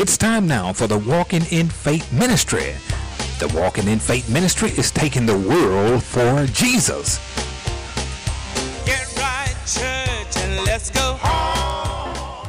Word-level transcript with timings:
It's 0.00 0.16
time 0.16 0.46
now 0.46 0.72
for 0.72 0.86
the 0.86 0.96
Walking 0.96 1.42
in 1.50 1.68
Faith 1.68 2.12
Ministry. 2.12 2.72
The 3.40 3.48
Walking 3.52 3.88
in 3.88 3.98
Faith 3.98 4.32
Ministry 4.32 4.70
is 4.70 4.92
taking 4.92 5.26
the 5.26 5.36
world 5.36 6.04
for 6.04 6.46
Jesus. 6.52 7.18
Get 8.86 9.12
right, 9.18 9.56
church, 9.66 10.36
and 10.36 10.64
let's 10.64 10.90
go 10.90 11.18
home. 11.20 12.46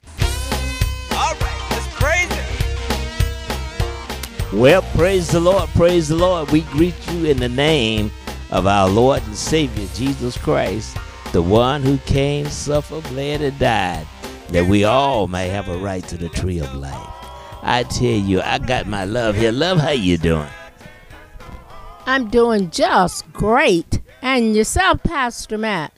All 1.14 1.34
right, 1.42 1.68
let's 1.72 1.88
praise 1.96 2.32
Him. 2.32 2.46
Well, 4.60 4.84
praise 4.96 5.30
the 5.30 5.40
Lord, 5.40 5.70
praise 5.70 6.08
the 6.08 6.18
Lord. 6.18 6.52
We 6.52 6.62
greet 6.62 6.94
you 7.10 7.32
in 7.32 7.38
the 7.38 7.50
name 7.50 8.12
of 8.52 8.68
our 8.68 8.88
Lord 8.88 9.24
and 9.24 9.36
Savior, 9.36 9.88
Jesus 9.96 10.38
Christ, 10.38 10.96
the 11.34 11.42
one 11.42 11.82
who 11.82 11.98
came, 12.06 12.46
suffered, 12.46 13.06
bled, 13.06 13.42
and 13.42 13.58
died, 13.58 14.06
that 14.50 14.68
we 14.68 14.84
all 14.84 15.28
may 15.28 15.48
have 15.48 15.68
a 15.68 15.80
right 15.80 16.08
to 16.10 16.16
the 16.16 16.30
tree 16.30 16.60
of 16.60 16.72
life. 16.76 17.19
I 17.62 17.84
tell 17.84 18.06
you, 18.06 18.42
I 18.42 18.58
got 18.60 18.88
my 18.88 19.06
love 19.06 19.36
here. 19.36 19.52
Love, 19.52 19.80
how 19.80 19.92
you 19.92 20.18
doing? 20.18 20.48
I'm 22.06 22.30
doing 22.30 22.72
just 22.72 23.32
great. 23.34 24.02
And 24.22 24.56
yourself, 24.56 25.04
Pastor 25.04 25.58
Matt? 25.58 25.94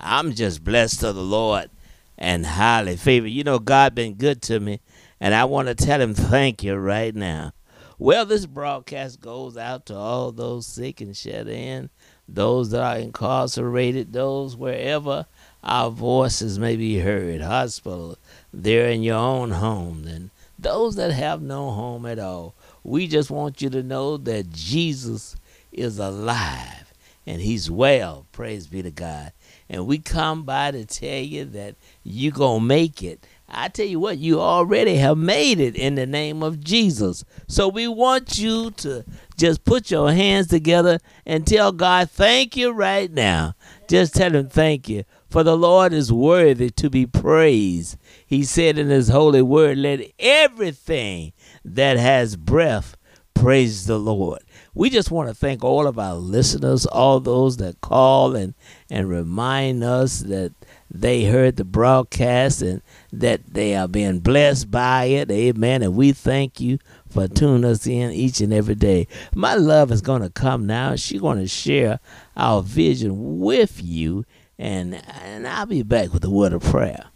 I'm 0.00 0.32
just 0.32 0.64
blessed 0.64 1.02
of 1.02 1.14
the 1.14 1.22
Lord 1.22 1.70
and 2.18 2.46
highly 2.46 2.96
favored. 2.96 3.28
You 3.28 3.44
know, 3.44 3.58
God 3.58 3.94
been 3.94 4.14
good 4.14 4.42
to 4.42 4.60
me, 4.60 4.80
and 5.20 5.34
I 5.34 5.44
want 5.44 5.68
to 5.68 5.74
tell 5.74 6.00
him 6.00 6.14
thank 6.14 6.62
you 6.62 6.74
right 6.74 7.14
now. 7.14 7.52
Well, 7.98 8.26
this 8.26 8.46
broadcast 8.46 9.20
goes 9.20 9.56
out 9.56 9.86
to 9.86 9.94
all 9.94 10.32
those 10.32 10.66
sick 10.66 11.00
and 11.00 11.16
shut 11.16 11.48
in, 11.48 11.90
those 12.28 12.70
that 12.70 12.82
are 12.82 12.98
incarcerated, 12.98 14.12
those 14.12 14.56
wherever 14.56 15.26
our 15.62 15.90
voices 15.90 16.58
may 16.58 16.76
be 16.76 16.98
heard, 16.98 17.40
hospital, 17.40 18.18
there 18.52 18.88
in 18.88 19.02
your 19.02 19.18
own 19.18 19.52
home, 19.52 20.06
and 20.06 20.30
those 20.58 20.96
that 20.96 21.12
have 21.12 21.42
no 21.42 21.70
home 21.70 22.06
at 22.06 22.18
all. 22.18 22.54
We 22.84 23.06
just 23.06 23.30
want 23.30 23.62
you 23.62 23.70
to 23.70 23.82
know 23.82 24.16
that 24.16 24.50
Jesus 24.50 25.36
is 25.70 25.98
alive 25.98 26.92
and 27.26 27.40
he's 27.40 27.70
well. 27.70 28.26
Praise 28.32 28.66
be 28.66 28.82
to 28.82 28.90
God. 28.90 29.32
And 29.68 29.86
we 29.86 29.98
come 29.98 30.42
by 30.42 30.70
to 30.72 30.84
tell 30.84 31.22
you 31.22 31.44
that 31.46 31.76
you're 32.02 32.32
going 32.32 32.60
to 32.60 32.66
make 32.66 33.02
it. 33.02 33.24
I 33.52 33.68
tell 33.68 33.86
you 33.86 34.00
what, 34.00 34.18
you 34.18 34.40
already 34.40 34.96
have 34.96 35.18
made 35.18 35.60
it 35.60 35.76
in 35.76 35.94
the 35.94 36.06
name 36.06 36.42
of 36.42 36.60
Jesus. 36.60 37.22
So 37.46 37.68
we 37.68 37.86
want 37.86 38.38
you 38.38 38.70
to 38.70 39.04
just 39.36 39.64
put 39.64 39.90
your 39.90 40.10
hands 40.12 40.46
together 40.46 40.98
and 41.26 41.46
tell 41.46 41.70
God, 41.70 42.10
thank 42.10 42.56
you 42.56 42.72
right 42.72 43.10
now. 43.10 43.54
Just 43.88 44.14
tell 44.14 44.34
him 44.34 44.48
thank 44.48 44.88
you. 44.88 45.04
For 45.28 45.42
the 45.42 45.56
Lord 45.56 45.92
is 45.92 46.12
worthy 46.12 46.70
to 46.70 46.88
be 46.88 47.06
praised. 47.06 47.98
He 48.26 48.44
said 48.44 48.78
in 48.78 48.88
his 48.88 49.08
holy 49.08 49.42
word, 49.42 49.78
let 49.78 50.00
everything 50.18 51.32
that 51.64 51.98
has 51.98 52.36
breath 52.36 52.96
praise 53.34 53.86
the 53.86 53.98
Lord. 53.98 54.40
We 54.74 54.88
just 54.88 55.10
want 55.10 55.28
to 55.28 55.34
thank 55.34 55.62
all 55.62 55.86
of 55.86 55.98
our 55.98 56.14
listeners, 56.14 56.86
all 56.86 57.20
those 57.20 57.58
that 57.58 57.80
call 57.80 58.34
and, 58.34 58.54
and 58.90 59.08
remind 59.08 59.84
us 59.84 60.20
that 60.20 60.52
they 60.94 61.24
heard 61.24 61.56
the 61.56 61.64
broadcast 61.64 62.60
and 62.60 62.82
that 63.12 63.54
they 63.54 63.74
are 63.74 63.88
being 63.88 64.20
blessed 64.20 64.70
by 64.70 65.06
it. 65.06 65.30
Amen. 65.30 65.82
And 65.82 65.96
we 65.96 66.12
thank 66.12 66.60
you 66.60 66.78
for 67.08 67.26
tuning 67.26 67.64
us 67.64 67.86
in 67.86 68.10
each 68.12 68.40
and 68.42 68.52
every 68.52 68.74
day. 68.74 69.08
My 69.34 69.54
love 69.54 69.90
is 69.90 70.02
going 70.02 70.20
to 70.20 70.28
come 70.28 70.66
now. 70.66 70.94
She's 70.96 71.20
going 71.20 71.38
to 71.38 71.48
share 71.48 71.98
our 72.36 72.62
vision 72.62 73.40
with 73.40 73.82
you. 73.82 74.26
And, 74.58 75.02
and 75.22 75.48
I'll 75.48 75.66
be 75.66 75.82
back 75.82 76.12
with 76.12 76.24
a 76.24 76.30
word 76.30 76.52
of 76.52 76.62
prayer. 76.62 77.06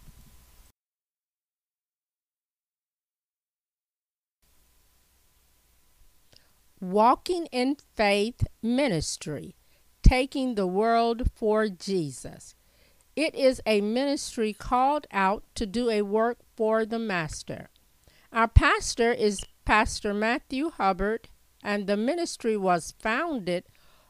Walking 6.81 7.47
in 7.51 7.77
Faith 7.95 8.43
Ministry, 8.61 9.55
taking 10.01 10.55
the 10.55 10.67
world 10.67 11.29
for 11.35 11.69
Jesus. 11.69 12.55
It 13.17 13.33
is 13.33 13.63
a 13.65 13.81
ministry 13.81 14.53
called 14.53 15.07
out 15.11 15.43
to 15.55 15.65
do 15.65 15.89
a 15.89 16.03
work 16.03 16.37
for 16.55 16.85
the 16.85 16.99
Master. 16.99 17.71
Our 18.31 18.47
pastor 18.47 19.11
is 19.11 19.43
Pastor 19.65 20.13
Matthew 20.13 20.69
Hubbard, 20.69 21.27
and 21.63 21.87
the 21.87 21.97
ministry 21.97 22.55
was 22.55 22.93
founded 22.99 23.63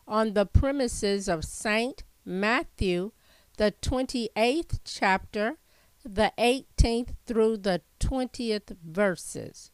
on 0.06 0.34
the 0.34 0.46
premises 0.46 1.29
of 1.29 1.46
St. 1.46 2.03
Matthew, 2.25 3.13
the 3.56 3.73
28th 3.81 4.79
chapter, 4.84 5.56
the 6.03 6.34
18th 6.38 7.12
through 7.25 7.59
the 7.59 7.84
20th 8.01 8.75
verses. 8.85 9.72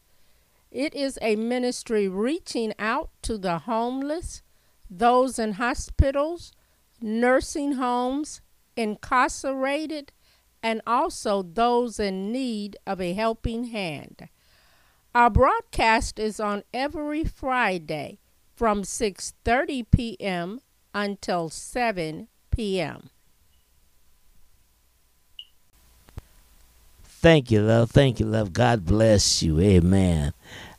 It 0.69 0.93
is 0.93 1.17
a 1.23 1.37
ministry 1.37 2.07
reaching 2.07 2.71
out 2.77 3.09
to 3.23 3.39
the 3.39 3.57
homeless, 3.57 4.43
those 4.91 5.39
in 5.39 5.53
hospitals, 5.53 6.51
nursing 7.01 7.73
homes, 7.73 8.41
incarcerated, 8.75 10.11
and 10.61 10.81
also 10.87 11.41
those 11.41 11.99
in 11.99 12.31
need 12.31 12.77
of 12.87 13.01
a 13.01 13.13
helping 13.13 13.65
hand. 13.65 14.29
Our 15.13 15.29
broadcast 15.29 16.17
is 16.17 16.39
on 16.39 16.63
every 16.73 17.23
Friday 17.23 18.19
from 18.55 18.83
6:30 18.83 19.85
p.m. 19.91 20.61
until 20.93 21.49
7 21.49 22.27
p.m. 22.51 23.09
Thank 27.03 27.51
you, 27.51 27.61
love. 27.61 27.91
Thank 27.91 28.19
you, 28.19 28.25
love. 28.25 28.51
God 28.51 28.85
bless 28.85 29.41
you. 29.41 29.59
Amen. 29.61 30.33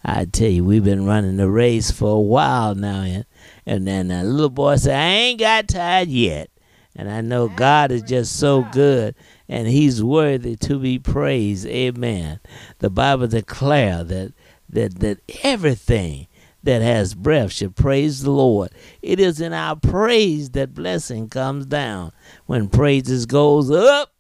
I 0.05 0.27
tell 0.27 0.51
you, 0.51 0.63
we've 0.63 0.85
been 0.85 1.07
running 1.07 1.39
the 1.39 1.49
race 1.49 1.91
for 1.91 2.17
a 2.17 2.21
while 2.21 2.75
now, 2.75 3.01
and 3.01 3.25
and 3.65 3.87
then 3.87 4.09
the 4.09 4.23
little 4.25 4.51
boy 4.51 4.77
said, 4.77 4.95
"I 4.95 5.07
ain't 5.07 5.41
got 5.41 5.69
tired 5.69 6.09
yet." 6.09 6.51
And 6.97 7.11
I 7.11 7.21
know 7.21 7.49
God 7.49 7.91
is 7.91 8.03
just 8.03 8.37
so 8.39 8.63
good, 8.73 9.15
and 9.49 9.67
He's 9.67 10.03
worthy 10.03 10.57
to 10.57 10.79
be 10.79 10.99
praised. 10.99 11.67
Amen. 11.67 12.41
The 12.79 12.91
Bible 12.91 13.27
declare 13.27 14.05
that 14.05 14.33
that 14.69 15.01
that 15.01 15.19
everything 15.43 16.29
that 16.63 16.83
has 16.83 17.15
breath 17.15 17.53
should 17.53 17.77
praise 17.77 18.23
the 18.23 18.31
Lord. 18.31 18.71
It 19.03 19.21
is 19.21 19.41
in 19.41 19.53
our 19.53 19.77
praise 19.77 20.51
that 20.51 20.75
blessing 20.75 21.29
comes 21.29 21.67
down. 21.67 22.13
When 22.47 22.69
praises 22.69 23.27
goes 23.27 23.71
up, 23.71 24.13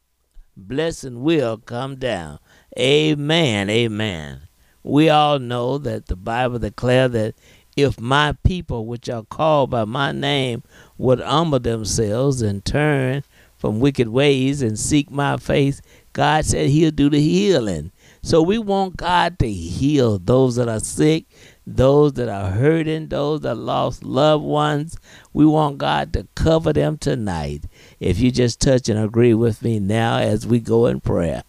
blessing 0.56 1.23
will 1.23 1.56
come 1.56 1.97
down. 1.97 2.39
Amen. 2.79 3.71
Amen. 3.71 4.43
We 4.83 5.09
all 5.09 5.39
know 5.39 5.79
that 5.79 6.06
the 6.06 6.17
Bible 6.17 6.59
declares 6.59 7.12
that 7.12 7.35
if 7.77 7.99
my 7.99 8.37
people, 8.45 8.87
which 8.87 9.09
are 9.09 9.25
called 9.25 9.71
by 9.71 9.85
my 9.85 10.12
name, 10.12 10.62
would 10.99 11.21
humble 11.21 11.59
themselves 11.60 12.43
and 12.43 12.65
turn 12.65 13.22
from 13.56 13.81
wicked 13.81 14.09
ways 14.09 14.60
and 14.60 14.78
seek 14.78 15.10
my 15.10 15.37
face, 15.37 15.81
God 16.12 16.44
said 16.44 16.69
He'll 16.69 16.91
do 16.91 17.09
the 17.09 17.19
healing. 17.19 17.93
So 18.22 18.43
we 18.43 18.59
want 18.59 18.97
God 18.97 19.38
to 19.38 19.50
heal 19.50 20.19
those 20.19 20.56
that 20.56 20.69
are 20.69 20.81
sick, 20.81 21.25
those 21.66 22.12
that 22.15 22.28
are 22.28 22.50
hurting, 22.50 23.09
those 23.09 23.41
that 23.41 23.55
lost 23.55 24.05
loved 24.05 24.44
ones. 24.44 24.97
We 25.32 25.47
want 25.47 25.78
God 25.78 26.12
to 26.12 26.27
cover 26.34 26.72
them 26.72 26.99
tonight. 26.99 27.65
If 28.00 28.19
you 28.19 28.31
just 28.31 28.61
touch 28.61 28.88
and 28.88 28.99
agree 28.99 29.34
with 29.34 29.62
me 29.62 29.81
now 29.81 30.19
as 30.19 30.47
we 30.47 30.61
go 30.61 30.87
in 30.87 31.00
prayer. 31.00 31.43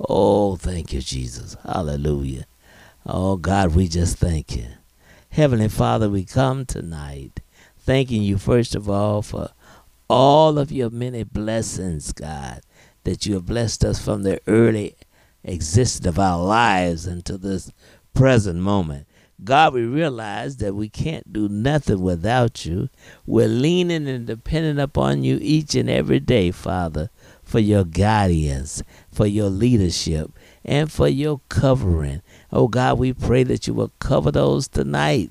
Oh, 0.00 0.56
thank 0.56 0.92
you, 0.92 1.00
Jesus. 1.00 1.56
Hallelujah. 1.64 2.46
Oh, 3.06 3.36
God, 3.36 3.74
we 3.74 3.88
just 3.88 4.16
thank 4.16 4.56
you. 4.56 4.66
Heavenly 5.30 5.68
Father, 5.68 6.08
we 6.10 6.24
come 6.24 6.66
tonight 6.66 7.40
thanking 7.84 8.22
you, 8.22 8.38
first 8.38 8.74
of 8.74 8.88
all, 8.88 9.22
for 9.22 9.50
all 10.08 10.58
of 10.58 10.70
your 10.70 10.90
many 10.90 11.24
blessings, 11.24 12.12
God, 12.12 12.60
that 13.04 13.26
you 13.26 13.34
have 13.34 13.46
blessed 13.46 13.84
us 13.84 14.02
from 14.02 14.22
the 14.22 14.40
early 14.46 14.94
existence 15.44 16.06
of 16.06 16.18
our 16.18 16.42
lives 16.42 17.06
until 17.06 17.38
this 17.38 17.72
present 18.14 18.60
moment. 18.60 19.06
God, 19.42 19.74
we 19.74 19.84
realize 19.84 20.58
that 20.58 20.74
we 20.74 20.88
can't 20.88 21.32
do 21.32 21.48
nothing 21.48 22.00
without 22.00 22.64
you. 22.64 22.88
We're 23.26 23.48
leaning 23.48 24.06
and 24.06 24.24
depending 24.26 24.78
upon 24.78 25.24
you 25.24 25.38
each 25.42 25.74
and 25.74 25.90
every 25.90 26.20
day, 26.20 26.52
Father, 26.52 27.10
for 27.42 27.58
your 27.58 27.84
guidance, 27.84 28.84
for 29.10 29.26
your 29.26 29.48
leadership, 29.50 30.30
and 30.64 30.92
for 30.92 31.08
your 31.08 31.40
covering. 31.48 32.22
Oh 32.52 32.68
God, 32.68 32.98
we 33.00 33.12
pray 33.12 33.42
that 33.42 33.66
you 33.66 33.74
will 33.74 33.90
cover 33.98 34.30
those 34.30 34.68
tonight 34.68 35.30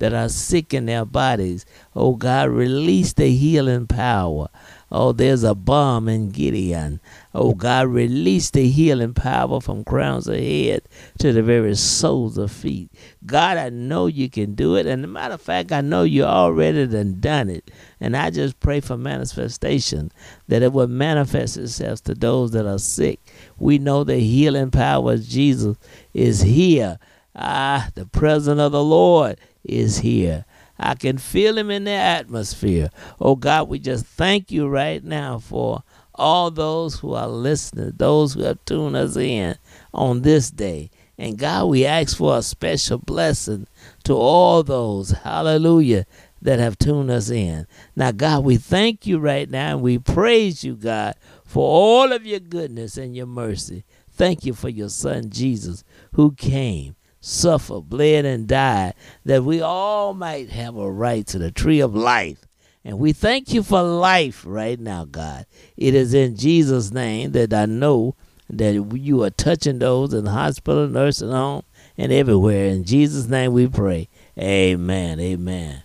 that 0.00 0.12
are 0.12 0.28
sick 0.28 0.74
in 0.74 0.86
their 0.86 1.04
bodies. 1.04 1.64
Oh 1.94 2.16
God, 2.16 2.50
release 2.50 3.12
the 3.12 3.30
healing 3.30 3.86
power. 3.86 4.48
Oh, 4.92 5.12
there's 5.12 5.44
a 5.44 5.54
balm 5.54 6.08
in 6.08 6.30
Gilead. 6.30 6.98
Oh, 7.32 7.54
God, 7.54 7.86
release 7.86 8.50
the 8.50 8.68
healing 8.68 9.14
power 9.14 9.60
from 9.60 9.84
crowns 9.84 10.26
of 10.26 10.34
head 10.34 10.82
to 11.18 11.32
the 11.32 11.44
very 11.44 11.76
soles 11.76 12.36
of 12.36 12.50
feet. 12.50 12.90
God, 13.24 13.56
I 13.56 13.68
know 13.68 14.08
you 14.08 14.28
can 14.28 14.56
do 14.56 14.74
it. 14.74 14.86
And 14.86 15.04
a 15.04 15.06
matter 15.08 15.34
of 15.34 15.40
fact, 15.40 15.70
I 15.70 15.80
know 15.80 16.02
you 16.02 16.24
already 16.24 16.88
done 16.88 17.20
done 17.20 17.50
it. 17.50 17.70
And 18.00 18.16
I 18.16 18.30
just 18.30 18.58
pray 18.58 18.80
for 18.80 18.96
manifestation 18.96 20.10
that 20.48 20.62
it 20.62 20.72
will 20.72 20.88
manifest 20.88 21.56
itself 21.56 22.02
to 22.04 22.14
those 22.14 22.50
that 22.50 22.66
are 22.66 22.80
sick. 22.80 23.20
We 23.60 23.78
know 23.78 24.02
the 24.02 24.18
healing 24.18 24.72
power 24.72 25.12
of 25.12 25.22
Jesus 25.22 25.76
is 26.14 26.40
here. 26.40 26.98
Ah, 27.36 27.90
the 27.94 28.06
presence 28.06 28.58
of 28.58 28.72
the 28.72 28.82
Lord 28.82 29.38
is 29.64 29.98
here. 29.98 30.44
I 30.78 30.94
can 30.94 31.18
feel 31.18 31.58
him 31.58 31.70
in 31.70 31.84
the 31.84 31.90
atmosphere. 31.90 32.90
Oh 33.20 33.36
God, 33.36 33.68
we 33.68 33.78
just 33.78 34.06
thank 34.06 34.50
you 34.50 34.66
right 34.66 35.04
now 35.04 35.38
for 35.38 35.82
all 36.14 36.50
those 36.50 37.00
who 37.00 37.14
are 37.14 37.28
listening, 37.28 37.92
those 37.96 38.34
who 38.34 38.42
have 38.42 38.64
tuned 38.64 38.96
us 38.96 39.16
in 39.16 39.56
on 39.92 40.22
this 40.22 40.50
day. 40.50 40.90
And 41.18 41.36
God, 41.36 41.66
we 41.66 41.84
ask 41.84 42.16
for 42.16 42.38
a 42.38 42.42
special 42.42 42.96
blessing 42.98 43.66
to 44.04 44.14
all 44.14 44.62
those, 44.62 45.10
hallelujah, 45.10 46.06
that 46.40 46.58
have 46.58 46.78
tuned 46.78 47.10
us 47.10 47.28
in. 47.28 47.66
Now, 47.94 48.12
God, 48.12 48.44
we 48.44 48.56
thank 48.56 49.06
you 49.06 49.18
right 49.18 49.48
now 49.48 49.74
and 49.74 49.82
we 49.82 49.98
praise 49.98 50.64
you, 50.64 50.76
God, 50.76 51.14
for 51.44 51.62
all 51.62 52.12
of 52.12 52.24
your 52.24 52.40
goodness 52.40 52.96
and 52.96 53.14
your 53.14 53.26
mercy. 53.26 53.84
Thank 54.10 54.46
you 54.46 54.54
for 54.54 54.70
your 54.70 54.88
son, 54.88 55.28
Jesus, 55.28 55.84
who 56.12 56.32
came 56.32 56.96
suffered, 57.20 57.88
bled, 57.88 58.24
and 58.24 58.46
died, 58.48 58.94
that 59.24 59.44
we 59.44 59.60
all 59.60 60.14
might 60.14 60.50
have 60.50 60.76
a 60.76 60.90
right 60.90 61.26
to 61.28 61.38
the 61.38 61.50
tree 61.50 61.80
of 61.80 61.94
life. 61.94 62.46
And 62.84 62.98
we 62.98 63.12
thank 63.12 63.52
you 63.52 63.62
for 63.62 63.82
life 63.82 64.42
right 64.46 64.80
now, 64.80 65.04
God. 65.04 65.46
It 65.76 65.94
is 65.94 66.14
in 66.14 66.36
Jesus' 66.36 66.90
name 66.90 67.32
that 67.32 67.52
I 67.52 67.66
know 67.66 68.16
that 68.48 68.74
you 68.94 69.22
are 69.22 69.30
touching 69.30 69.78
those 69.78 70.14
in 70.14 70.24
the 70.24 70.30
hospital, 70.30 70.88
nursing 70.88 71.30
home, 71.30 71.62
and 71.96 72.10
everywhere. 72.10 72.66
In 72.66 72.84
Jesus' 72.84 73.28
name 73.28 73.52
we 73.52 73.68
pray. 73.68 74.08
Amen. 74.38 75.20
Amen. 75.20 75.82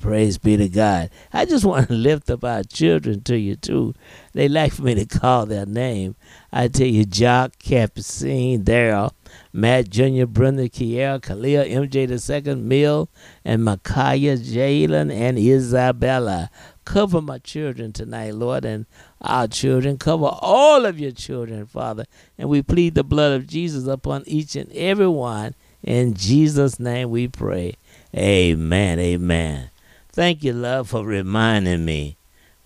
Praise 0.00 0.38
be 0.38 0.56
to 0.56 0.68
God. 0.68 1.10
I 1.32 1.44
just 1.44 1.64
want 1.64 1.88
to 1.88 1.94
lift 1.94 2.30
up 2.30 2.44
our 2.44 2.62
children 2.62 3.22
to 3.22 3.36
you, 3.36 3.56
too. 3.56 3.94
They 4.32 4.48
like 4.48 4.72
for 4.72 4.82
me 4.82 4.94
to 4.94 5.04
call 5.06 5.46
their 5.46 5.66
name. 5.66 6.14
I 6.52 6.68
tell 6.68 6.86
you, 6.86 7.04
Jock, 7.04 7.58
Capucine, 7.58 8.62
Daryl, 8.62 9.12
Matt 9.52 9.90
Jr., 9.90 10.26
Brenda, 10.26 10.68
Kiera, 10.68 11.20
Khalil, 11.20 11.64
MJ 11.64 12.06
the 12.06 12.18
second, 12.18 12.68
Mill, 12.68 13.08
and 13.44 13.64
Micaiah, 13.64 14.36
Jalen, 14.36 15.12
and 15.12 15.38
Isabella. 15.38 16.50
Cover 16.84 17.20
my 17.20 17.38
children 17.38 17.92
tonight, 17.92 18.34
Lord, 18.34 18.64
and 18.64 18.86
our 19.20 19.46
children. 19.48 19.98
Cover 19.98 20.30
all 20.40 20.86
of 20.86 20.98
your 20.98 21.12
children, 21.12 21.66
Father. 21.66 22.06
And 22.38 22.48
we 22.48 22.62
plead 22.62 22.94
the 22.94 23.04
blood 23.04 23.32
of 23.32 23.46
Jesus 23.46 23.86
upon 23.86 24.22
each 24.26 24.56
and 24.56 24.72
every 24.72 25.08
one. 25.08 25.54
In 25.82 26.14
Jesus' 26.14 26.80
name 26.80 27.10
we 27.10 27.28
pray. 27.28 27.74
Amen. 28.16 28.98
Amen. 28.98 29.70
Thank 30.18 30.42
you, 30.42 30.52
love, 30.52 30.88
for 30.88 31.06
reminding 31.06 31.84
me. 31.84 32.16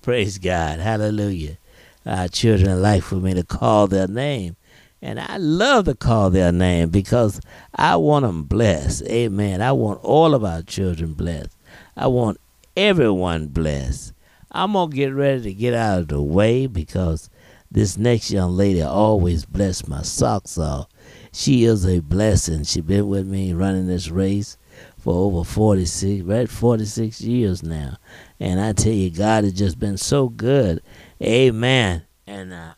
Praise 0.00 0.38
God. 0.38 0.78
Hallelujah. 0.78 1.58
Our 2.06 2.26
children 2.28 2.80
like 2.80 3.02
for 3.02 3.16
me 3.16 3.34
to 3.34 3.42
call 3.42 3.88
their 3.88 4.08
name. 4.08 4.56
And 5.02 5.20
I 5.20 5.36
love 5.36 5.84
to 5.84 5.94
call 5.94 6.30
their 6.30 6.50
name 6.50 6.88
because 6.88 7.42
I 7.74 7.96
want 7.96 8.24
them 8.24 8.44
blessed. 8.44 9.02
Amen. 9.02 9.60
I 9.60 9.72
want 9.72 10.02
all 10.02 10.32
of 10.34 10.44
our 10.44 10.62
children 10.62 11.12
blessed. 11.12 11.54
I 11.94 12.06
want 12.06 12.40
everyone 12.74 13.48
blessed. 13.48 14.14
I'm 14.50 14.72
going 14.72 14.88
to 14.88 14.96
get 14.96 15.12
ready 15.12 15.42
to 15.42 15.52
get 15.52 15.74
out 15.74 15.98
of 15.98 16.08
the 16.08 16.22
way 16.22 16.66
because 16.66 17.28
this 17.70 17.98
next 17.98 18.30
young 18.30 18.52
lady 18.52 18.80
always 18.80 19.44
bless 19.44 19.86
my 19.86 20.00
socks 20.00 20.56
off. 20.56 20.88
She 21.34 21.64
is 21.64 21.86
a 21.86 22.00
blessing. 22.00 22.64
She 22.64 22.80
been 22.80 23.08
with 23.08 23.26
me 23.26 23.52
running 23.52 23.88
this 23.88 24.08
race 24.08 24.56
for 25.02 25.14
over 25.14 25.42
46, 25.42 26.22
right, 26.22 26.48
46 26.48 27.20
years 27.22 27.64
now. 27.64 27.96
And 28.38 28.60
I 28.60 28.72
tell 28.72 28.92
you, 28.92 29.10
God 29.10 29.42
has 29.42 29.52
just 29.52 29.80
been 29.80 29.96
so 29.96 30.28
good. 30.28 30.80
Amen. 31.20 32.04
And 32.24 32.52
uh, 32.52 32.74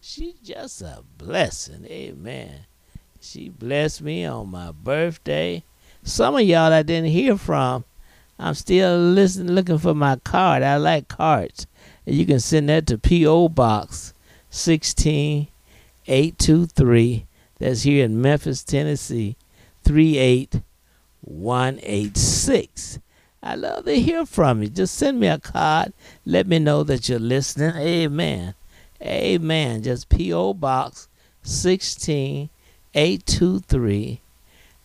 she's 0.00 0.34
just 0.34 0.82
a 0.82 1.02
blessing. 1.18 1.84
Amen. 1.86 2.66
She 3.20 3.48
blessed 3.48 4.02
me 4.02 4.24
on 4.24 4.52
my 4.52 4.70
birthday. 4.70 5.64
Some 6.04 6.36
of 6.36 6.42
y'all 6.42 6.72
I 6.72 6.84
didn't 6.84 7.10
hear 7.10 7.36
from, 7.36 7.84
I'm 8.38 8.54
still 8.54 8.96
listening, 8.96 9.52
looking 9.52 9.78
for 9.78 9.94
my 9.94 10.14
card. 10.22 10.62
I 10.62 10.76
like 10.76 11.08
cards. 11.08 11.66
And 12.06 12.14
you 12.14 12.24
can 12.24 12.38
send 12.38 12.68
that 12.68 12.86
to 12.86 12.98
P.O. 12.98 13.48
Box 13.48 14.14
16823. 14.50 17.26
That's 17.58 17.82
here 17.82 18.04
in 18.04 18.22
Memphis, 18.22 18.62
Tennessee. 18.62 19.36
38 19.82 20.62
186. 21.22 22.98
I 23.42 23.54
love 23.56 23.86
to 23.86 23.98
hear 23.98 24.26
from 24.26 24.62
you. 24.62 24.68
Just 24.68 24.94
send 24.94 25.18
me 25.18 25.26
a 25.26 25.38
card. 25.38 25.92
Let 26.24 26.46
me 26.46 26.60
know 26.60 26.84
that 26.84 27.08
you're 27.08 27.18
listening. 27.18 27.74
Amen. 27.76 28.54
Amen. 29.02 29.82
Just 29.82 30.08
P.O. 30.08 30.54
Box 30.54 31.08
16823. 31.42 34.20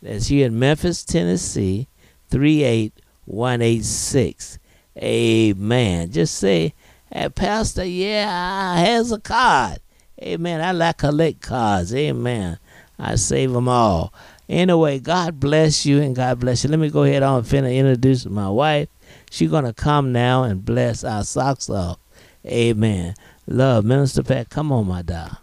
That's 0.02 0.28
here 0.28 0.48
in 0.48 0.58
Memphis, 0.58 1.04
Tennessee 1.04 1.88
38186. 2.30 4.60
Amen. 4.98 6.12
Just 6.12 6.36
say, 6.36 6.74
hey, 7.12 7.30
Pastor, 7.30 7.86
yeah, 7.86 8.84
here's 8.84 9.12
a 9.12 9.20
card. 9.20 9.80
Amen. 10.22 10.62
I 10.62 10.72
like 10.72 10.98
collect 10.98 11.42
cards. 11.42 11.94
Amen. 11.94 12.58
I 12.98 13.16
save 13.16 13.54
them 13.54 13.68
all. 13.68 14.12
Anyway, 14.50 15.00
God 15.00 15.40
bless 15.40 15.86
you 15.86 16.02
and 16.02 16.16
God 16.16 16.40
bless 16.40 16.64
you. 16.64 16.70
Let 16.70 16.80
me 16.80 16.90
go 16.90 17.04
ahead 17.04 17.24
on 17.24 17.40
and 17.40 17.48
finish 17.48 17.74
introduce 17.74 18.26
my 18.26 18.50
wife. 18.50 18.88
She's 19.30 19.52
gonna 19.52 19.74
come 19.74 20.12
now 20.12 20.44
and 20.44 20.64
bless 20.64 21.04
our 21.04 21.24
socks 21.24 21.70
off. 21.70 22.00
Amen. 22.46 23.16
Love, 23.46 23.86
Minister 23.86 24.24
Pat. 24.24 24.50
Come 24.50 24.72
on, 24.72 24.88
my 24.88 25.02
doll. 25.02 25.38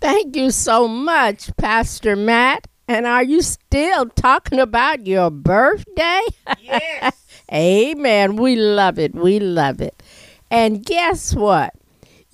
Thank 0.00 0.36
you 0.36 0.50
so 0.50 0.88
much, 0.88 1.54
Pastor 1.56 2.16
Matt. 2.16 2.66
And 2.88 3.06
are 3.06 3.22
you 3.22 3.42
still 3.42 4.06
talking 4.06 4.58
about 4.58 5.06
your 5.06 5.30
birthday? 5.30 6.20
Yes. 6.60 7.14
Amen. 7.52 8.36
We 8.36 8.56
love 8.56 8.98
it. 8.98 9.14
We 9.14 9.38
love 9.38 9.80
it. 9.80 10.02
And 10.50 10.84
guess 10.84 11.34
what? 11.34 11.72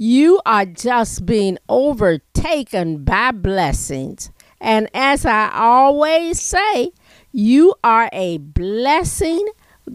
You 0.00 0.40
are 0.46 0.64
just 0.64 1.26
being 1.26 1.58
overtaken 1.68 3.02
by 3.02 3.32
blessings. 3.32 4.30
And 4.60 4.88
as 4.94 5.26
I 5.26 5.50
always 5.52 6.40
say, 6.40 6.92
you 7.32 7.74
are 7.82 8.08
a 8.12 8.38
blessing 8.38 9.44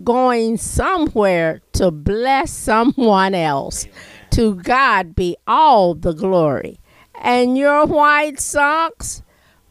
going 0.04 0.58
somewhere 0.58 1.62
to 1.74 1.90
bless 1.90 2.52
someone 2.52 3.34
else. 3.34 3.88
To 4.32 4.56
God 4.56 5.16
be 5.16 5.38
all 5.48 5.96
the 5.96 6.12
glory. 6.12 6.82
And 7.22 7.58
your 7.58 7.86
white 7.86 8.42
socks, 8.42 9.22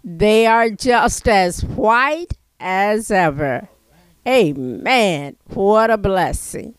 they 0.02 0.46
are 0.46 0.70
just 0.70 1.28
as 1.28 1.62
white 1.62 2.38
as 2.58 3.10
ever. 3.10 3.68
Amen. 4.26 5.36
What 5.48 5.90
a 5.90 5.98
blessing. 5.98 6.74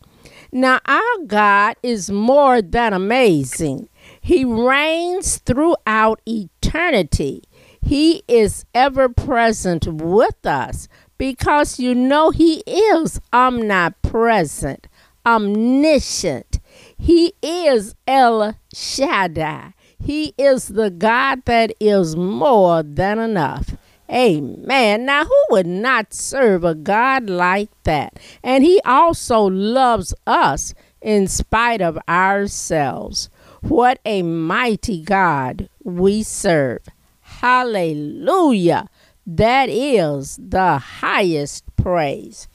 Now, 0.56 0.78
our 0.86 1.18
God 1.26 1.74
is 1.82 2.12
more 2.12 2.62
than 2.62 2.92
amazing. 2.92 3.88
He 4.20 4.44
reigns 4.44 5.38
throughout 5.38 6.20
eternity. 6.28 7.42
He 7.82 8.22
is 8.28 8.64
ever 8.72 9.08
present 9.08 9.88
with 9.88 10.46
us 10.46 10.86
because 11.18 11.80
you 11.80 11.92
know 11.92 12.30
He 12.30 12.62
is 12.68 13.20
omnipresent, 13.32 14.86
omniscient. 15.26 16.60
He 16.96 17.32
is 17.42 17.96
El 18.06 18.56
Shaddai. 18.72 19.74
He 19.98 20.34
is 20.38 20.68
the 20.68 20.90
God 20.90 21.44
that 21.46 21.72
is 21.80 22.14
more 22.14 22.84
than 22.84 23.18
enough. 23.18 23.74
Amen. 24.14 25.06
Now, 25.06 25.24
who 25.24 25.44
would 25.50 25.66
not 25.66 26.14
serve 26.14 26.62
a 26.62 26.74
God 26.74 27.28
like 27.28 27.70
that? 27.82 28.20
And 28.44 28.62
He 28.62 28.80
also 28.84 29.40
loves 29.40 30.14
us 30.24 30.72
in 31.02 31.26
spite 31.26 31.82
of 31.82 31.98
ourselves. 32.08 33.28
What 33.60 33.98
a 34.04 34.22
mighty 34.22 35.02
God 35.02 35.68
we 35.82 36.22
serve. 36.22 36.86
Hallelujah. 37.20 38.88
That 39.26 39.68
is 39.68 40.38
the 40.40 40.78
highest 40.78 41.64
praise. 41.76 42.46